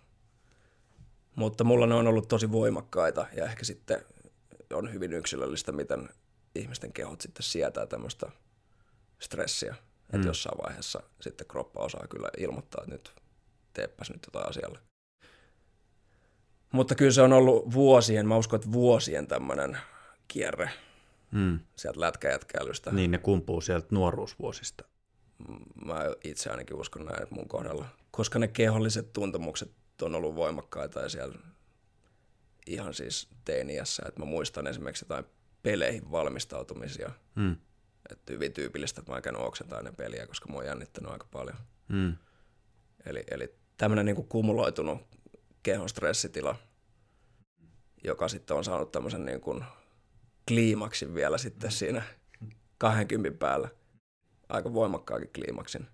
Mutta 1.37 1.65
mulla 1.65 1.87
ne 1.87 1.95
on 1.95 2.07
ollut 2.07 2.29
tosi 2.29 2.53
voimakkaita 2.53 3.27
ja 3.37 3.45
ehkä 3.45 3.65
sitten 3.65 4.05
on 4.73 4.93
hyvin 4.93 5.13
yksilöllistä, 5.13 5.73
miten 5.73 6.09
ihmisten 6.55 6.93
kehot 6.93 7.21
sitten 7.21 7.43
sietää 7.43 7.87
tämmöistä 7.87 8.31
stressiä. 9.19 9.73
Mm. 9.73 10.17
Että 10.17 10.29
jossain 10.29 10.59
vaiheessa 10.67 11.03
sitten 11.21 11.47
kroppa 11.47 11.81
osaa 11.81 12.07
kyllä 12.11 12.29
ilmoittaa, 12.39 12.83
että 12.83 12.95
nyt 12.95 13.15
teepäs 13.73 14.11
nyt 14.11 14.23
jotain 14.27 14.49
asialle. 14.49 14.79
Mutta 16.73 16.95
kyllä 16.95 17.13
se 17.13 17.23
on 17.23 17.33
ollut 17.33 17.73
vuosien, 17.73 18.29
mä 18.29 18.37
uskon, 18.37 18.57
että 18.57 18.73
vuosien 18.73 19.27
tämmöinen 19.27 19.79
kierre 20.29 20.71
mm. 21.31 21.61
sieltä 21.77 22.01
lätkäjätkäilystä. 22.01 22.93
Niin, 22.93 23.11
ne 23.11 23.19
kumpuu 23.19 23.61
sieltä 23.61 23.87
nuoruusvuosista. 23.91 24.85
Mä 25.85 26.01
itse 26.25 26.51
ainakin 26.51 26.77
uskon 26.77 27.05
näin, 27.05 27.27
mun 27.31 27.49
kohdalla. 27.49 27.87
Koska 28.11 28.39
ne 28.39 28.49
keholliset 28.49 29.13
tuntemukset 29.13 29.71
on 30.03 30.15
ollut 30.15 30.35
voimakkaita 30.35 31.01
ja 31.01 31.09
siellä 31.09 31.39
ihan 32.67 32.95
siis 32.95 33.29
teiniässä. 33.45 34.03
Että 34.09 34.21
mä 34.21 34.27
muistan 34.27 34.67
esimerkiksi 34.67 35.05
jotain 35.05 35.25
peleihin 35.63 36.11
valmistautumisia. 36.11 37.11
Mm. 37.35 37.57
Että 38.11 38.33
hyvin 38.33 38.53
tyypillistä, 38.53 39.01
että 39.01 39.13
mä 39.13 39.17
oon 39.17 39.23
käynyt 39.23 39.43
oksentaa 39.43 39.83
peliä, 39.97 40.27
koska 40.27 40.49
mä 40.49 40.55
oon 40.55 40.67
jännittänyt 40.67 41.13
aika 41.13 41.27
paljon. 41.31 41.57
Mm. 41.89 42.17
Eli, 43.07 43.25
eli 43.31 43.55
tämmöinen 43.77 44.07
niin 44.07 44.29
kumuloitunut 44.29 45.01
kehon 45.63 45.89
stressitila, 45.89 46.57
joka 48.05 48.29
sitten 48.29 48.57
on 48.57 48.65
saanut 48.65 48.93
tämmöisen 48.93 49.25
niin 49.25 49.41
kuin 49.41 49.65
kliimaksin 50.49 51.15
vielä 51.15 51.39
sitten 51.39 51.71
siinä 51.71 52.03
20 52.79 53.39
päällä. 53.39 53.69
Aika 54.49 54.75
voimakkaakin 54.75 55.31
kliimaksin. 55.35 55.87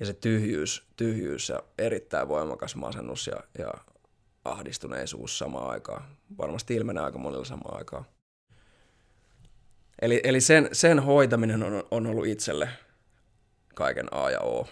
Ja 0.00 0.06
se 0.06 0.12
tyhjyys, 0.12 0.88
tyhjyys 0.96 1.48
ja 1.48 1.62
erittäin 1.78 2.28
voimakas 2.28 2.76
masennus 2.76 3.26
ja, 3.26 3.44
ja 3.58 3.72
ahdistuneisuus 4.44 5.38
samaan 5.38 5.70
aikaan. 5.70 6.02
Varmasti 6.38 6.74
ilmenee 6.74 7.02
aika 7.02 7.18
monilla 7.18 7.44
samaan 7.44 7.76
aikaan. 7.76 8.04
Eli, 10.02 10.20
eli 10.24 10.40
sen, 10.40 10.68
sen 10.72 10.98
hoitaminen 10.98 11.62
on, 11.62 11.84
on 11.90 12.06
ollut 12.06 12.26
itselle 12.26 12.68
kaiken 13.74 14.14
A 14.14 14.30
ja 14.30 14.40
O. 14.40 14.68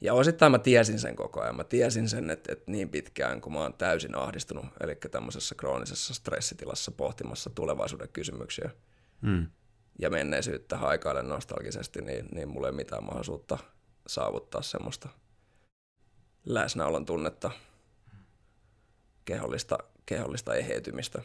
Ja 0.00 0.14
osittain 0.14 0.52
mä 0.52 0.58
tiesin 0.58 0.98
sen 0.98 1.16
koko 1.16 1.40
ajan. 1.40 1.56
Mä 1.56 1.64
tiesin 1.64 2.08
sen, 2.08 2.30
että, 2.30 2.52
että 2.52 2.70
niin 2.70 2.88
pitkään 2.88 3.40
kun 3.40 3.52
mä 3.52 3.60
oon 3.60 3.74
täysin 3.74 4.14
ahdistunut, 4.14 4.66
eli 4.80 4.96
tämmöisessä 5.10 5.54
kroonisessa 5.54 6.14
stressitilassa 6.14 6.90
pohtimassa 6.90 7.50
tulevaisuuden 7.50 8.08
kysymyksiä 8.08 8.70
mm. 9.20 9.46
ja 9.98 10.10
menneisyyttä 10.10 10.76
haikailen 10.76 11.28
nostalgisesti, 11.28 12.02
niin, 12.02 12.26
niin 12.32 12.48
mulla 12.48 12.66
ei 12.66 12.72
mitään 12.72 13.04
mahdollisuutta 13.04 13.58
saavuttaa 14.06 14.62
semmoista 14.62 15.08
läsnäolon 16.44 17.06
tunnetta, 17.06 17.50
kehollista, 19.24 19.78
kehollista 20.06 20.54
eheytymistä. 20.54 21.22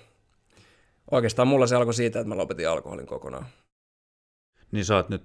Oikeastaan 1.12 1.48
mulla 1.48 1.68
se 1.68 1.76
alkoi 1.76 1.94
siitä, 1.94 2.20
että 2.20 2.30
mä 2.30 2.38
lopetin 2.38 2.70
alkoholin 2.70 3.08
kokonaan. 3.08 3.46
Niin 4.72 4.86
sä 4.86 4.96
oot 4.96 5.10
nyt, 5.10 5.24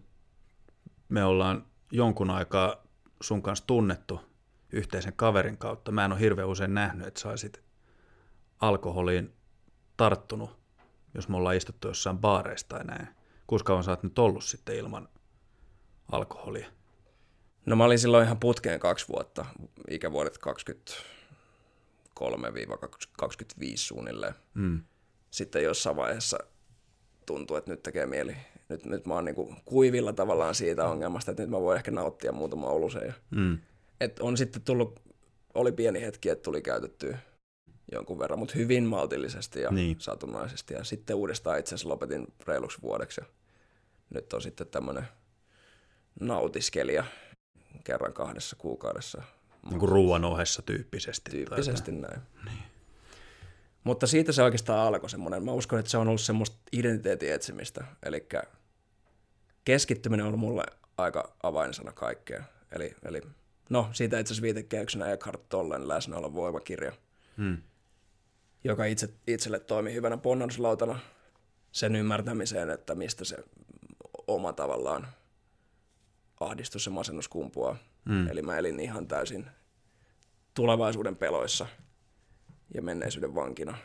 me 1.08 1.24
ollaan 1.24 1.66
jonkun 1.92 2.30
aikaa 2.30 2.76
sun 3.20 3.42
kanssa 3.42 3.66
tunnettu 3.66 4.20
yhteisen 4.72 5.12
kaverin 5.16 5.58
kautta. 5.58 5.92
Mä 5.92 6.04
en 6.04 6.12
ole 6.12 6.20
hirveän 6.20 6.48
usein 6.48 6.74
nähnyt, 6.74 7.06
että 7.06 7.20
saisit 7.20 7.62
alkoholiin 8.60 9.32
tarttunut, 9.96 10.58
jos 11.14 11.28
me 11.28 11.36
ollaan 11.36 11.56
istuttu 11.56 11.88
jossain 11.88 12.18
baareista 12.18 12.76
tai 12.76 12.84
näin. 12.84 13.08
Kuinka 13.46 13.64
kauan 13.64 13.84
sä 13.84 13.90
oot 13.90 14.02
nyt 14.02 14.18
ollut 14.18 14.44
sitten 14.44 14.76
ilman 14.76 15.08
alkoholia? 16.12 16.70
No 17.66 17.76
mä 17.76 17.84
olin 17.84 17.98
silloin 17.98 18.24
ihan 18.24 18.40
putkeen 18.40 18.80
kaksi 18.80 19.08
vuotta, 19.08 19.46
ikävuodet 19.90 20.38
23-25 22.20 22.26
suunnilleen. 23.74 24.34
Mm. 24.54 24.80
Sitten 25.30 25.62
jossain 25.62 25.96
vaiheessa 25.96 26.38
tuntui, 27.26 27.58
että 27.58 27.70
nyt 27.70 27.82
tekee 27.82 28.06
mieli. 28.06 28.36
Nyt, 28.68 28.84
nyt 28.84 29.06
mä 29.06 29.14
oon 29.14 29.24
niinku 29.24 29.54
kuivilla 29.64 30.12
tavallaan 30.12 30.54
siitä 30.54 30.84
ongelmasta, 30.88 31.30
että 31.30 31.42
nyt 31.42 31.50
mä 31.50 31.60
voin 31.60 31.76
ehkä 31.76 31.90
nauttia 31.90 32.32
muutama 32.32 32.66
oluseen. 32.66 33.14
Mm. 33.30 33.58
Et 34.00 34.18
on 34.18 34.36
sitten 34.36 34.62
tullut, 34.62 35.00
oli 35.54 35.72
pieni 35.72 36.00
hetki, 36.00 36.28
että 36.28 36.42
tuli 36.42 36.62
käytettyä 36.62 37.18
jonkun 37.92 38.18
verran, 38.18 38.38
mutta 38.38 38.54
hyvin 38.56 38.84
maltillisesti 38.84 39.60
ja 39.60 39.70
niin. 39.70 39.96
satunnaisesti. 39.98 40.74
Ja 40.74 40.84
sitten 40.84 41.16
uudestaan 41.16 41.58
itse 41.58 41.74
asiassa 41.74 41.88
lopetin 41.88 42.26
reiluksi 42.46 42.82
vuodeksi. 42.82 43.20
Ja 43.20 43.26
nyt 44.10 44.32
on 44.32 44.42
sitten 44.42 44.66
tämmöinen 44.66 45.04
nautiskelija 46.20 47.04
kerran 47.84 48.12
kahdessa 48.12 48.56
kuukaudessa. 48.56 49.22
Niin 49.70 49.78
kuin 49.78 49.88
ruoan 49.88 50.24
ohessa 50.24 50.62
tyyppisesti. 50.62 51.30
Tyyppisesti 51.30 51.92
tai... 51.92 52.00
näin. 52.00 52.20
Niin. 52.44 52.58
Mutta 53.84 54.06
siitä 54.06 54.32
se 54.32 54.42
oikeastaan 54.42 54.86
alkoi 54.86 55.10
semmoinen. 55.10 55.44
Mä 55.44 55.52
uskon, 55.52 55.78
että 55.78 55.90
se 55.90 55.98
on 55.98 56.08
ollut 56.08 56.20
semmoista 56.20 56.56
identiteetin 56.72 57.32
etsimistä. 57.32 57.84
Eli 58.02 58.28
keskittyminen 59.64 60.24
on 60.24 60.28
ollut 60.28 60.40
mulle 60.40 60.64
aika 60.98 61.36
avainsana 61.42 61.92
kaikkea. 61.92 62.44
Eli, 62.72 62.96
eli 63.04 63.20
no, 63.70 63.88
siitä 63.92 64.18
itse 64.18 64.32
asiassa 64.32 64.42
viitekeyksenä 64.42 65.12
Eckhart 65.12 65.48
Tollen 65.48 65.88
läsnäolon 65.88 66.34
voimakirja, 66.34 66.92
hmm. 67.36 67.58
joka 68.64 68.84
itse, 68.84 69.08
itselle 69.26 69.58
toimi 69.58 69.94
hyvänä 69.94 70.16
ponnannuslautana 70.16 70.98
sen 71.72 71.96
ymmärtämiseen, 71.96 72.70
että 72.70 72.94
mistä 72.94 73.24
se 73.24 73.36
oma 74.26 74.52
tavallaan 74.52 75.06
ahdistus 76.46 76.86
ja 76.86 76.92
masennus 76.92 77.28
kumpuaa. 77.28 77.76
Mm. 78.04 78.28
Eli 78.28 78.42
mä 78.42 78.58
elin 78.58 78.80
ihan 78.80 79.06
täysin 79.06 79.46
tulevaisuuden 80.54 81.16
peloissa 81.16 81.66
ja 82.74 82.82
menneisyyden 82.82 83.34
vankina. 83.34 83.78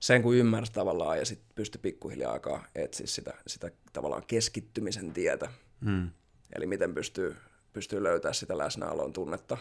Sen 0.00 0.22
kun 0.22 0.36
ymmärsi 0.36 0.72
tavallaan 0.72 1.18
ja 1.18 1.24
sitten 1.24 1.54
pystyi 1.54 1.80
pikkuhiljaa 1.80 2.32
aikaa 2.32 2.64
etsiä 2.74 3.06
sitä, 3.06 3.34
sitä 3.46 3.70
tavallaan 3.92 4.26
keskittymisen 4.26 5.12
tietä. 5.12 5.48
Mm. 5.80 6.10
Eli 6.56 6.66
miten 6.66 6.94
pystyy, 6.94 7.36
pystyy 7.72 8.02
löytää 8.02 8.32
sitä 8.32 8.58
läsnäolon 8.58 9.12
tunnetta. 9.12 9.58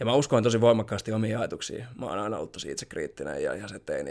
Ja 0.00 0.06
mä 0.06 0.14
uskoin 0.14 0.44
tosi 0.44 0.60
voimakkaasti 0.60 1.12
omiin 1.12 1.38
ajatuksiin. 1.38 1.86
Mä 1.98 2.06
oon 2.06 2.18
aina 2.18 2.36
ollut 2.36 2.52
tosi 2.52 2.70
itsekriittinen 2.70 3.42
ja 3.42 3.54
ihan 3.54 3.68
se 3.68 3.78
teini, 3.78 4.10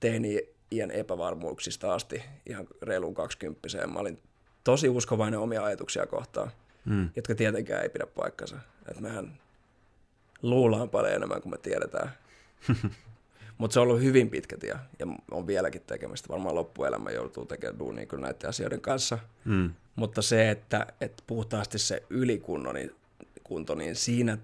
teini 0.00 0.48
iän 0.72 0.90
epävarmuuksista 0.90 1.94
asti 1.94 2.22
ihan 2.46 2.66
reiluun 2.82 3.14
kaksikymppiseen. 3.14 3.92
Mä 3.92 3.98
olin 3.98 4.18
tosi 4.64 4.88
uskovainen 4.88 5.40
omia 5.40 5.64
ajatuksia 5.64 6.06
kohtaan, 6.06 6.50
mm. 6.84 7.10
jotka 7.16 7.34
tietenkään 7.34 7.82
ei 7.82 7.88
pidä 7.88 8.06
paikkansa. 8.06 8.56
Et 8.90 9.00
mehän 9.00 9.38
luullaan 10.42 10.90
paljon 10.90 11.12
enemmän 11.14 11.42
kuin 11.42 11.52
me 11.52 11.58
tiedetään. 11.58 12.10
Mutta 13.58 13.74
se 13.74 13.80
on 13.80 13.88
ollut 13.88 14.02
hyvin 14.02 14.30
pitkä 14.30 14.56
tie 14.56 14.76
ja 14.98 15.06
on 15.30 15.46
vieläkin 15.46 15.82
tekemistä. 15.86 16.28
Varmaan 16.28 16.54
loppuelämä 16.54 17.10
joutuu 17.10 17.46
tekemään 17.46 17.78
duunia 17.78 18.06
kyllä 18.06 18.22
näiden 18.22 18.48
asioiden 18.48 18.80
kanssa. 18.80 19.18
Mm. 19.44 19.70
Mutta 19.96 20.22
se, 20.22 20.50
että, 20.50 20.86
että 21.00 21.22
puhtaasti 21.26 21.78
se 21.78 22.02
ylikunto, 22.10 22.72
niin, 22.72 22.94
kunto, 23.44 23.74
niin 23.74 23.96
siinä 23.96 24.38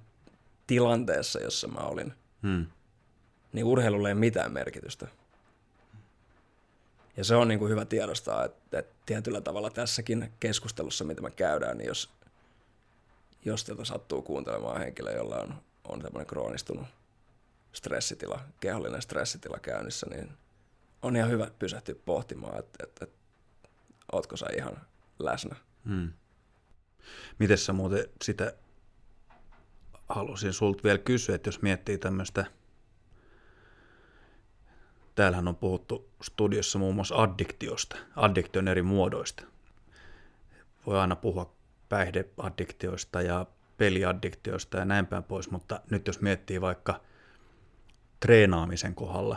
tilanteessa, 0.66 1.40
jossa 1.40 1.68
mä 1.68 1.80
olin, 1.80 2.12
mm. 2.42 2.66
niin 3.52 3.64
urheilulle 3.64 4.08
ei 4.08 4.14
mitään 4.14 4.52
merkitystä. 4.52 5.08
Ja 7.18 7.24
se 7.24 7.36
on 7.36 7.48
niin 7.48 7.58
kuin 7.58 7.70
hyvä 7.70 7.84
tiedostaa, 7.84 8.44
että, 8.44 8.78
että 8.78 8.94
tietyllä 9.06 9.40
tavalla 9.40 9.70
tässäkin 9.70 10.32
keskustelussa, 10.40 11.04
mitä 11.04 11.22
me 11.22 11.30
käydään, 11.30 11.78
niin 11.78 11.88
jos, 11.88 12.10
jos 13.44 13.64
tätä 13.64 13.84
sattuu 13.84 14.22
kuuntelemaan 14.22 14.80
henkilö, 14.80 15.12
jolla 15.12 15.36
on, 15.36 15.54
on 15.84 16.00
tämmöinen 16.00 16.26
kroonistunut 16.26 16.86
stressitila, 17.72 18.40
kehollinen 18.60 19.02
stressitila 19.02 19.58
käynnissä, 19.58 20.06
niin 20.10 20.28
on 21.02 21.16
ihan 21.16 21.30
hyvä 21.30 21.50
pysähtyä 21.58 21.94
pohtimaan, 22.04 22.58
että, 22.58 22.84
että, 22.84 23.04
että 23.04 23.18
ootko 24.12 24.36
sä 24.36 24.46
ihan 24.56 24.80
läsnä. 25.18 25.56
Hmm. 25.88 26.12
Miten 27.38 27.58
sä 27.58 27.72
muuten 27.72 28.04
sitä 28.24 28.52
halusin 30.08 30.52
sulta 30.52 30.82
vielä 30.82 30.98
kysyä, 30.98 31.34
että 31.34 31.48
jos 31.48 31.62
miettii 31.62 31.98
tämmöistä, 31.98 32.46
täällähän 35.18 35.48
on 35.48 35.56
puhuttu 35.56 36.08
studiossa 36.22 36.78
muun 36.78 36.94
muassa 36.94 37.14
addiktiosta, 37.16 37.96
addiktion 38.16 38.68
eri 38.68 38.82
muodoista. 38.82 39.42
Voi 40.86 40.98
aina 40.98 41.16
puhua 41.16 41.52
päihdeaddiktioista 41.88 43.22
ja 43.22 43.46
peliaddiktioista 43.76 44.78
ja 44.78 44.84
näin 44.84 45.06
päin 45.06 45.22
pois, 45.22 45.50
mutta 45.50 45.80
nyt 45.90 46.06
jos 46.06 46.20
miettii 46.20 46.60
vaikka 46.60 47.00
treenaamisen 48.20 48.94
kohdalla, 48.94 49.36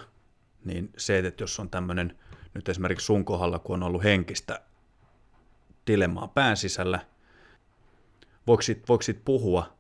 niin 0.65 0.93
se, 0.97 1.19
että 1.19 1.43
jos 1.43 1.59
on 1.59 1.69
tämmöinen, 1.69 2.19
nyt 2.53 2.69
esimerkiksi 2.69 3.05
sun 3.05 3.25
kohdalla, 3.25 3.59
kun 3.59 3.75
on 3.75 3.83
ollut 3.83 4.03
henkistä 4.03 4.61
dilemmaa 5.87 6.27
pään 6.27 6.57
sisällä, 6.57 6.99
voiko 8.47 8.61
siitä, 8.61 8.81
voiko 8.89 9.01
siitä 9.01 9.21
puhua 9.25 9.73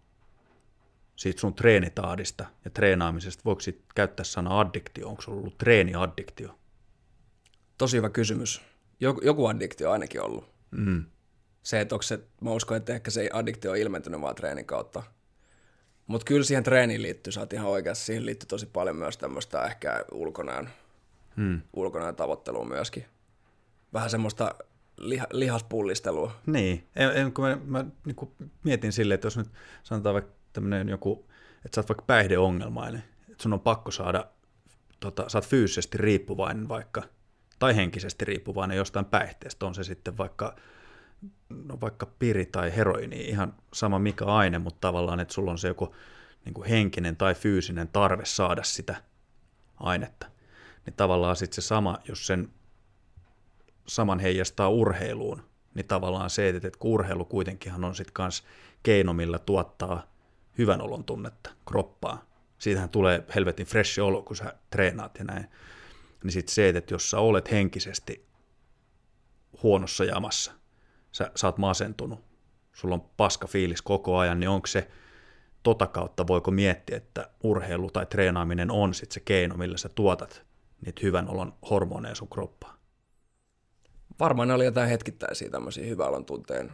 siitä 1.15 1.39
sun 1.39 1.53
treenitaadista 1.53 2.45
ja 2.65 2.71
treenaamisesta, 2.71 3.41
voiko 3.45 3.61
siitä 3.61 3.83
käyttää 3.95 4.23
sana 4.23 4.59
addiktio, 4.59 5.09
onko 5.09 5.21
sulla 5.21 5.39
ollut 5.39 5.57
treeniaddiktio? 5.57 6.59
Tosi 7.77 7.97
hyvä 7.97 8.09
kysymys. 8.09 8.61
Joku, 8.99 9.21
joku 9.23 9.45
addiktio 9.45 9.91
ainakin 9.91 10.21
ollut. 10.21 10.51
Mm. 10.71 11.05
Se, 11.63 11.81
että 11.81 11.95
onko 11.95 12.03
se, 12.03 12.19
mä 12.41 12.51
uskon, 12.51 12.77
että 12.77 12.93
ehkä 12.93 13.11
se 13.11 13.29
addiktio 13.33 13.71
on 13.71 13.77
ilmentynyt 13.77 14.21
vaan 14.21 14.35
treenin 14.35 14.65
kautta. 14.65 15.03
Mutta 16.07 16.25
kyllä 16.25 16.43
siihen 16.43 16.63
treeniin 16.63 17.01
liittyy, 17.01 17.31
sä 17.33 17.39
oot 17.39 17.53
ihan 17.53 17.67
oikeassa, 17.67 18.05
siihen 18.05 18.25
liittyy 18.25 18.47
tosi 18.47 18.65
paljon 18.65 18.95
myös 18.95 19.17
tämmöistä 19.17 19.65
ehkä 19.65 20.05
ulkonäön, 20.11 20.69
Hmm. 21.35 21.61
ulkonäön 21.73 22.15
tavoittelua 22.15 22.65
myöskin. 22.65 23.05
Vähän 23.93 24.09
semmoista 24.09 24.55
liha, 24.97 25.27
lihaspullistelua. 25.31 26.31
Niin, 26.45 26.87
en, 26.95 27.11
en, 27.11 27.33
kun 27.33 27.45
mä, 27.45 27.57
mä 27.65 27.85
niin 28.05 28.15
kuin 28.15 28.31
mietin 28.63 28.91
silleen, 28.91 29.15
että 29.15 29.25
jos 29.25 29.37
nyt 29.37 29.51
sanotaan 29.83 30.13
vaikka 30.13 30.31
tämmöinen 30.53 30.89
joku, 30.89 31.27
että 31.65 31.75
sä 31.75 31.81
oot 31.81 31.89
vaikka 31.89 32.05
päihdeongelmainen, 32.07 33.03
että 33.29 33.43
sun 33.43 33.53
on 33.53 33.59
pakko 33.59 33.91
saada, 33.91 34.25
tota, 34.99 35.29
sä 35.29 35.37
oot 35.37 35.47
fyysisesti 35.47 35.97
riippuvainen 35.97 36.69
vaikka, 36.69 37.03
tai 37.59 37.75
henkisesti 37.75 38.25
riippuvainen 38.25 38.77
jostain 38.77 39.05
päihteestä, 39.05 39.65
on 39.65 39.75
se 39.75 39.83
sitten 39.83 40.17
vaikka, 40.17 40.55
no 41.49 41.77
vaikka 41.81 42.05
piri 42.05 42.45
tai 42.45 42.75
heroini, 42.75 43.21
ihan 43.21 43.53
sama 43.73 43.99
mikä 43.99 44.25
aine, 44.25 44.59
mutta 44.59 44.87
tavallaan, 44.87 45.19
että 45.19 45.33
sulla 45.33 45.51
on 45.51 45.57
se 45.57 45.67
joku 45.67 45.95
niin 46.45 46.53
kuin 46.53 46.69
henkinen 46.69 47.15
tai 47.15 47.35
fyysinen 47.35 47.87
tarve 47.87 48.25
saada 48.25 48.63
sitä 48.63 48.95
ainetta. 49.77 50.27
Niin 50.85 50.93
tavallaan 50.93 51.35
sitten 51.35 51.55
se 51.55 51.67
sama, 51.67 51.99
jos 52.07 52.27
sen 52.27 52.49
saman 53.87 54.19
heijastaa 54.19 54.69
urheiluun, 54.69 55.43
niin 55.73 55.87
tavallaan 55.87 56.29
se, 56.29 56.49
että, 56.49 56.67
että 56.67 56.79
urheilu 56.83 57.25
kuitenkinhan 57.25 57.83
on 57.83 57.95
sitten 57.95 58.13
kans 58.13 58.43
keino, 58.83 59.13
millä 59.13 59.39
tuottaa 59.39 60.10
hyvän 60.57 60.81
olon 60.81 61.03
tunnetta 61.03 61.49
kroppaa. 61.67 62.25
Siitähän 62.57 62.89
tulee 62.89 63.23
helvetin 63.35 63.65
fresh 63.65 63.99
olo, 63.99 64.21
kun 64.21 64.35
sä 64.35 64.53
treenaat 64.69 65.17
ja 65.17 65.23
näin. 65.23 65.47
Niin 66.23 66.31
sitten 66.31 66.55
se, 66.55 66.69
että 66.69 66.93
jos 66.93 67.09
sä 67.09 67.19
olet 67.19 67.51
henkisesti 67.51 68.25
huonossa 69.63 70.03
jamassa, 70.03 70.51
sä, 71.11 71.31
sä 71.35 71.47
oot 71.47 71.57
masentunut, 71.57 72.19
sulla 72.73 72.95
on 72.95 73.09
paska 73.17 73.47
fiilis 73.47 73.81
koko 73.81 74.17
ajan, 74.17 74.39
niin 74.39 74.49
onko 74.49 74.67
se 74.67 74.87
tota 75.63 75.87
kautta, 75.87 76.27
voiko 76.27 76.51
miettiä, 76.51 76.97
että 76.97 77.29
urheilu 77.43 77.91
tai 77.91 78.05
treenaaminen 78.05 78.71
on 78.71 78.93
sitten 78.93 79.13
se 79.13 79.19
keino, 79.19 79.57
millä 79.57 79.77
sä 79.77 79.89
tuotat 79.89 80.45
niitä 80.85 81.01
hyvän 81.03 81.29
olon 81.29 81.53
hormoneja 81.69 82.15
sun 82.15 82.29
kroppaan? 82.29 82.77
Varmaan 84.19 84.47
ne 84.47 84.53
oli 84.53 84.65
jotain 84.65 84.89
hetkittäisiä 84.89 85.49
tämmöisiä 85.49 85.85
hyvän 85.85 86.25
tunteen 86.25 86.71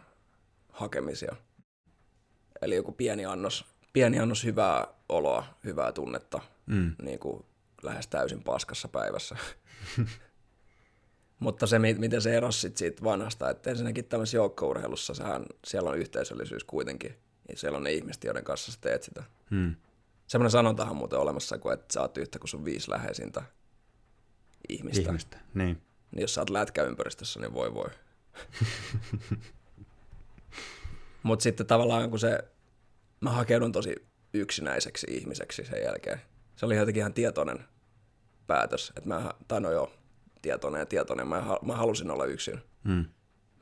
hakemisia. 0.72 1.36
Eli 2.62 2.76
joku 2.76 2.92
pieni 2.92 3.24
annos, 3.24 3.64
pieni 3.92 4.18
annos 4.18 4.44
hyvää 4.44 4.86
oloa, 5.08 5.44
hyvää 5.64 5.92
tunnetta, 5.92 6.40
Mm. 6.66 6.94
niin 7.02 7.18
kuin 7.18 7.44
lähes 7.82 8.06
täysin 8.08 8.42
paskassa 8.44 8.88
päivässä. 8.88 9.36
Mutta 11.38 11.66
se, 11.66 11.78
mi- 11.78 11.94
miten 11.94 12.22
se 12.22 12.36
erosi 12.36 12.60
sit 12.60 12.76
siitä 12.76 13.04
vanhasta, 13.04 13.50
että 13.50 13.70
ensinnäkin 13.70 14.04
tämmöisessä 14.04 14.36
joukkourheilussa, 14.36 15.14
sehän, 15.14 15.46
siellä 15.66 15.90
on 15.90 15.98
yhteisöllisyys 15.98 16.64
kuitenkin. 16.64 17.16
Ja 17.48 17.56
siellä 17.56 17.76
on 17.76 17.84
ne 17.84 17.92
ihmiset, 17.92 18.24
joiden 18.24 18.44
kanssa 18.44 18.72
sä 18.72 18.78
teet 18.80 19.02
sitä. 19.02 19.22
Mm. 19.50 19.74
Semmoinen 20.26 20.50
sanontahan 20.50 20.90
on 20.90 20.96
muuten 20.96 21.18
olemassa, 21.18 21.58
kun 21.58 21.72
että 21.72 21.92
sä 21.92 22.00
oot 22.00 22.18
yhtä 22.18 22.38
kuin 22.38 22.48
sun 22.48 22.64
viisi 22.64 22.90
läheisintä 22.90 23.42
ihmistä. 24.68 25.02
Ihmistä, 25.08 25.38
niin. 25.54 25.82
Niin 26.10 26.20
jos 26.20 26.34
sä 26.34 26.40
oot 26.40 26.50
lätkäympäristössä, 26.50 27.40
niin 27.40 27.54
voi 27.54 27.74
voi. 27.74 27.88
Mutta 31.22 31.42
sitten 31.42 31.66
tavallaan 31.66 32.10
kun 32.10 32.18
se, 32.18 32.38
mä 33.20 33.30
hakeudun 33.30 33.72
tosi 33.72 33.94
yksinäiseksi 34.34 35.06
ihmiseksi 35.10 35.64
sen 35.64 35.82
jälkeen. 35.82 36.20
Se 36.56 36.66
oli 36.66 36.76
jotenkin 36.76 37.00
ihan 37.00 37.14
tietoinen 37.14 37.64
päätös, 38.46 38.92
että 38.96 39.08
mä, 39.08 39.30
tai 39.48 39.60
no 39.60 39.70
joo, 39.70 39.90
tietoinen 40.42 40.78
ja 40.78 40.86
tietoinen, 40.86 41.28
mä, 41.28 41.44
mä 41.62 41.76
halusin 41.76 42.10
olla 42.10 42.24
yksin. 42.24 42.60
Mm. 42.84 43.04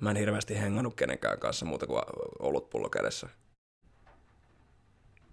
Mä 0.00 0.10
en 0.10 0.16
hirveästi 0.16 0.58
hengannut 0.58 0.94
kenenkään 0.94 1.38
kanssa 1.38 1.66
muuta 1.66 1.86
kuin 1.86 2.02
olutpullo 2.38 2.88
kädessä. 2.88 3.28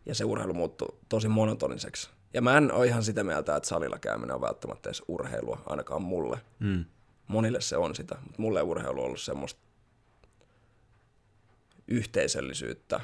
Ja 0.06 0.16
se 0.16 0.26
urheilu 0.26 0.54
muuttui 0.54 0.98
tosi 1.10 1.28
monotoniseksi. 1.28 2.10
Ja 2.34 2.42
mä 2.42 2.58
en 2.58 2.72
ole 2.72 2.88
ihan 2.88 3.04
sitä 3.04 3.24
mieltä, 3.24 3.56
että 3.56 3.70
salilla 3.70 4.00
käyminen 4.00 4.36
on 4.36 4.42
välttämättä 4.42 4.90
edes 4.90 5.04
urheilua, 5.08 5.62
ainakaan 5.66 6.02
mulle. 6.02 6.40
Mm. 6.60 6.86
Monille 7.28 7.62
se 7.62 7.78
on 7.78 7.96
sitä, 7.96 8.16
mutta 8.24 8.42
mulle 8.42 8.62
urheilu 8.62 9.00
on 9.00 9.06
ollut 9.06 9.22
semmoista 9.22 9.62
yhteisöllisyyttä, 11.88 13.00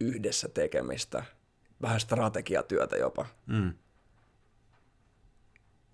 yhdessä 0.00 0.48
tekemistä, 0.48 1.24
vähän 1.82 2.00
strategiatyötä 2.00 2.96
jopa. 2.96 3.26
Mm. 3.46 3.74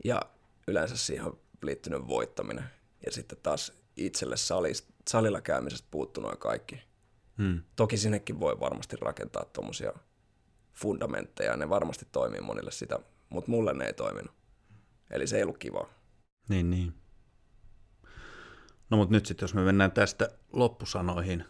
Ja 0.04 0.22
yleensä 0.66 0.96
siihen 0.96 1.24
on 1.24 1.40
liittynyt 1.62 2.08
voittaminen. 2.08 2.64
Ja 3.06 3.12
sitten 3.12 3.38
taas 3.42 3.72
itselle 3.96 4.36
salis, 4.36 4.88
salilla 5.08 5.40
käymisestä 5.40 5.88
puuttuu 5.90 6.22
noin 6.22 6.38
kaikki. 6.38 6.82
Mm. 7.36 7.62
Toki 7.76 7.96
sinnekin 7.96 8.40
voi 8.40 8.60
varmasti 8.60 8.96
rakentaa 9.00 9.44
tuommoisia 9.44 9.92
fundamentteja, 10.74 11.56
ne 11.56 11.68
varmasti 11.68 12.06
toimii 12.12 12.40
monille 12.40 12.70
sitä, 12.70 12.98
mutta 13.28 13.50
mulle 13.50 13.74
ne 13.74 13.86
ei 13.86 13.92
toiminut. 13.92 14.34
Eli 15.10 15.26
se 15.26 15.36
ei 15.36 15.42
ollut 15.42 15.58
kivaa. 15.58 15.88
Niin, 16.48 16.70
niin. 16.70 16.94
No 18.90 18.96
mutta 18.96 19.14
nyt 19.14 19.26
sitten, 19.26 19.44
jos 19.44 19.54
me 19.54 19.62
mennään 19.62 19.92
tästä 19.92 20.28
loppusanoihin, 20.52 21.44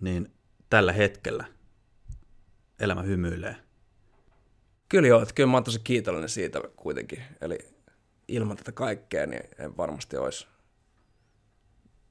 niin 0.00 0.32
tällä 0.70 0.92
hetkellä 0.92 1.44
elämä 2.80 3.02
hymyilee. 3.02 3.56
Kyllä 4.88 5.08
joo, 5.08 5.22
että 5.22 5.34
kyllä 5.34 5.50
mä 5.50 5.56
oon 5.56 5.64
tosi 5.64 5.80
kiitollinen 5.84 6.28
siitä 6.28 6.60
kuitenkin. 6.76 7.22
Eli 7.40 7.58
ilman 8.28 8.56
tätä 8.56 8.72
kaikkea, 8.72 9.26
niin 9.26 9.42
en 9.58 9.76
varmasti 9.76 10.16
olisi 10.16 10.46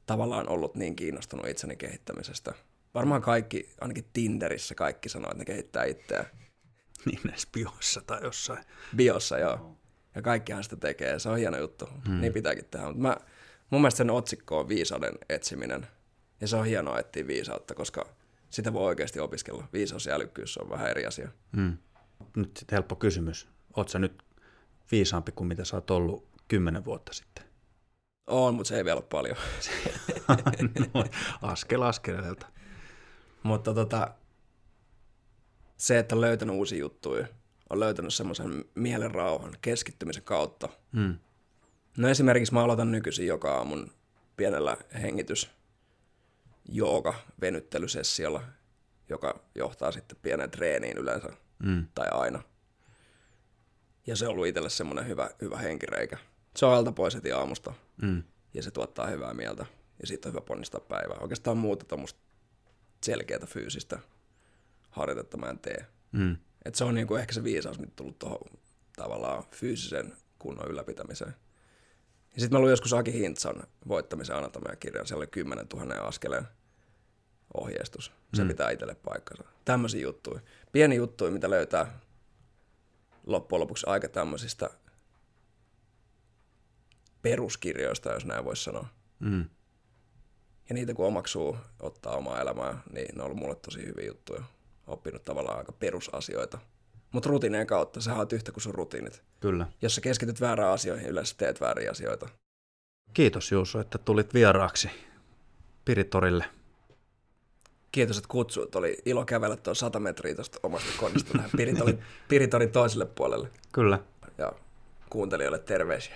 tavallaan 0.06 0.50
ollut 0.50 0.76
niin 0.76 0.96
kiinnostunut 0.96 1.48
itseni 1.48 1.76
kehittämisestä. 1.76 2.54
Varmaan 2.94 3.22
kaikki, 3.22 3.70
ainakin 3.82 4.06
Tinderissä 4.14 4.76
kaikki 4.76 5.10
sanoo, 5.10 5.32
että 5.32 5.42
ne 5.42 5.46
kehittää 5.46 5.84
itseään. 5.84 6.26
Niin 7.06 7.20
näissä 7.24 7.48
bioissa 7.54 8.02
tai 8.02 8.24
jossain. 8.24 8.64
Biossa, 8.96 9.40
joo. 9.40 9.78
Ja 10.16 10.22
kaikkihan 10.22 10.64
sitä 10.64 10.76
tekee, 10.76 11.20
se 11.20 11.30
on 11.30 11.38
hieno 11.38 11.58
juttu. 11.58 11.90
Hmm. 12.08 12.22
Niin 12.22 12.34
pitääkin 12.34 12.66
tehdä. 12.66 12.86
Mutta 12.86 13.02
mä, 13.02 13.18
mun 13.74 13.82
mielestä 13.82 13.98
sen 13.98 14.10
otsikko 14.10 14.60
on 14.60 14.68
viisauden 14.68 15.14
etsiminen. 15.30 15.88
Ja 16.42 16.48
se 16.48 16.56
on 16.56 16.66
hienoa 16.66 17.00
etsiä 17.00 17.28
viisautta, 17.28 17.76
koska 17.76 18.06
sitä 18.50 18.74
voi 18.74 18.86
oikeasti 18.86 19.20
opiskella. 19.20 19.68
Viisaus 19.74 20.06
ja 20.06 20.16
älykkyys 20.16 20.58
on 20.58 20.70
vähän 20.70 20.90
eri 20.90 21.06
asia. 21.06 21.30
Mm. 21.52 21.78
Nyt 22.36 22.58
sitten 22.58 22.76
helppo 22.76 22.96
kysymys. 22.96 23.48
Sä 23.88 24.00
nyt 24.00 24.24
viisaampi 24.92 25.32
kuin 25.32 25.48
mitä 25.48 25.66
sä 25.66 25.78
oot 25.78 25.92
ollut 25.92 26.28
kymmenen 26.48 26.86
vuotta 26.86 27.14
sitten? 27.14 27.44
On, 28.28 28.56
mutta 28.56 28.68
se 28.68 28.78
ei 28.78 28.86
vielä 28.86 28.98
ole 28.98 29.08
paljon. 29.10 29.38
no, 30.94 31.04
askel 31.42 31.82
askeleelta. 31.82 32.48
Mutta 33.44 33.74
tota, 33.74 34.14
se, 35.78 36.00
että 36.00 36.16
on 36.16 36.22
löytänyt 36.22 36.56
uusia 36.56 36.80
juttuja, 36.80 37.28
on 37.70 37.80
löytänyt 37.80 38.14
semmoisen 38.14 38.66
mielen 38.76 39.12
rauhan 39.12 39.56
keskittymisen 39.62 40.24
kautta. 40.24 40.70
Mm. 40.92 41.20
No 41.98 42.08
esimerkiksi 42.10 42.54
mä 42.54 42.64
aloitan 42.64 42.92
nykyisin 42.92 43.28
joka 43.28 43.58
aamun 43.58 43.92
pienellä 44.38 44.78
hengitys 45.02 45.50
jooga 46.70 47.14
venyttelysessiolla, 47.42 48.44
joka 49.10 49.40
johtaa 49.56 49.92
sitten 49.92 50.18
pieneen 50.22 50.52
treeniin 50.52 50.98
yleensä, 50.98 51.30
Mm. 51.60 51.86
tai 51.96 52.08
aina. 52.12 52.44
Ja 54.08 54.16
se 54.16 54.26
on 54.28 54.32
ollut 54.32 54.48
itselle 54.48 54.70
semmoinen 54.70 55.08
hyvä, 55.08 55.30
hyvä 55.42 55.58
henkireikä. 55.58 56.18
Se 56.56 56.66
on 56.66 56.74
alta 56.74 56.92
pois 56.92 57.16
heti 57.16 57.32
aamusta, 57.32 57.74
Mm. 58.02 58.24
ja 58.54 58.64
se 58.64 58.72
tuottaa 58.72 59.08
hyvää 59.08 59.34
mieltä, 59.34 59.66
ja 60.02 60.08
siitä 60.08 60.30
on 60.30 60.34
hyvä 60.34 60.42
ponnistaa 60.42 60.82
päivää. 60.82 61.18
Oikeastaan 61.20 61.58
muuta 61.58 61.86
tuommoista 61.86 62.20
selkeää 63.04 63.46
fyysistä 63.46 64.00
harjoitetta 64.90 65.38
mä 65.38 65.50
en 65.50 65.60
tee. 65.60 65.86
Mm. 66.12 66.38
Et 66.66 66.76
se 66.76 66.84
on 66.84 66.96
niinku 66.96 67.16
ehkä 67.16 67.34
se 67.34 67.44
viisaus, 67.44 67.80
mitä 67.80 67.94
tullut 67.96 68.20
tuohon 68.20 68.40
tavallaan 68.96 69.44
fyysisen 69.52 70.14
kunnon 70.40 70.68
ylläpitämiseen. 70.68 71.34
Ja 72.34 72.42
sitten 72.42 72.58
mä 72.58 72.62
luin 72.62 72.72
joskus 72.72 72.94
Aki 72.94 73.14
Hintsan 73.14 73.64
voittamisen 73.88 74.36
anatomia-kirjan, 74.36 75.08
siellä 75.08 75.20
oli 75.20 75.28
10 75.28 75.66
000 75.74 75.96
askeleen 75.96 76.48
ohjeistus. 77.54 78.12
Se 78.34 78.44
mm. 78.44 78.48
pitää 78.48 78.70
itselle 78.70 78.96
paikkansa. 78.96 79.44
Tämmöisiä 79.66 80.02
juttuja. 80.02 80.40
Pieni 80.72 80.96
juttuja, 80.96 81.32
mitä 81.32 81.50
löytää 81.50 82.00
loppujen 83.26 83.62
lopuksi 83.62 83.86
aika 83.90 84.10
tämmöisistä 84.10 84.70
peruskirjoista, 87.22 88.12
jos 88.12 88.26
näin 88.26 88.46
voisi 88.46 88.64
sanoa. 88.64 88.88
Mm. 89.20 89.46
Ja 90.70 90.74
niitä 90.76 90.94
kun 90.94 91.06
omaksuu, 91.08 91.58
ottaa 91.80 92.16
omaa 92.18 92.42
elämää, 92.42 92.82
niin 92.94 93.16
ne 93.16 93.22
on 93.22 93.26
ollut 93.26 93.40
mulle 93.40 93.56
tosi 93.56 93.86
hyviä 93.86 94.08
juttuja. 94.08 94.44
Oppinut 94.88 95.24
tavallaan 95.24 95.58
aika 95.58 95.72
perusasioita. 95.72 96.60
Mutta 97.14 97.30
rutiinien 97.30 97.68
kautta, 97.68 98.02
sä 98.02 98.16
oot 98.16 98.34
yhtä 98.34 98.52
kuin 98.52 98.62
sun 98.62 98.76
rutiinit. 98.76 99.24
Kyllä. 99.40 99.68
Jos 99.82 99.96
sä 99.96 100.02
keskityt 100.02 100.42
väärään 100.42 100.72
asioihin, 100.72 101.10
yleensä 101.10 101.36
teet 101.38 101.62
vääriä 101.62 101.92
asioita. 101.92 102.30
Kiitos 103.14 103.52
Juuso, 103.52 103.80
että 103.80 103.98
tulit 103.98 104.34
vieraaksi 104.34 104.90
Piritorille. 105.86 106.46
Kiitos, 107.92 108.18
että 108.18 108.28
kutsuit. 108.28 108.76
Oli 108.76 108.98
ilo 109.06 109.26
kävellä 109.26 109.58
tuon 109.58 109.76
100 109.76 110.00
metriä 110.00 110.36
tuosta 110.36 110.60
omasta 110.64 110.88
kodista 110.98 111.32
tähän 111.32 111.50
Piritorin, 111.58 112.04
Piritorin 112.30 112.72
toiselle 112.72 113.06
puolelle. 113.06 113.50
Kyllä. 113.72 114.00
Ja 114.38 114.54
kuuntelijoille 115.10 115.60
terveisiä. 115.60 116.16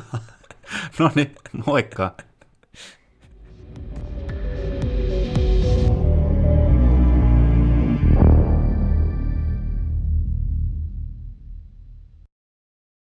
no 0.98 1.10
niin, 1.14 1.34
moikka. 1.66 2.14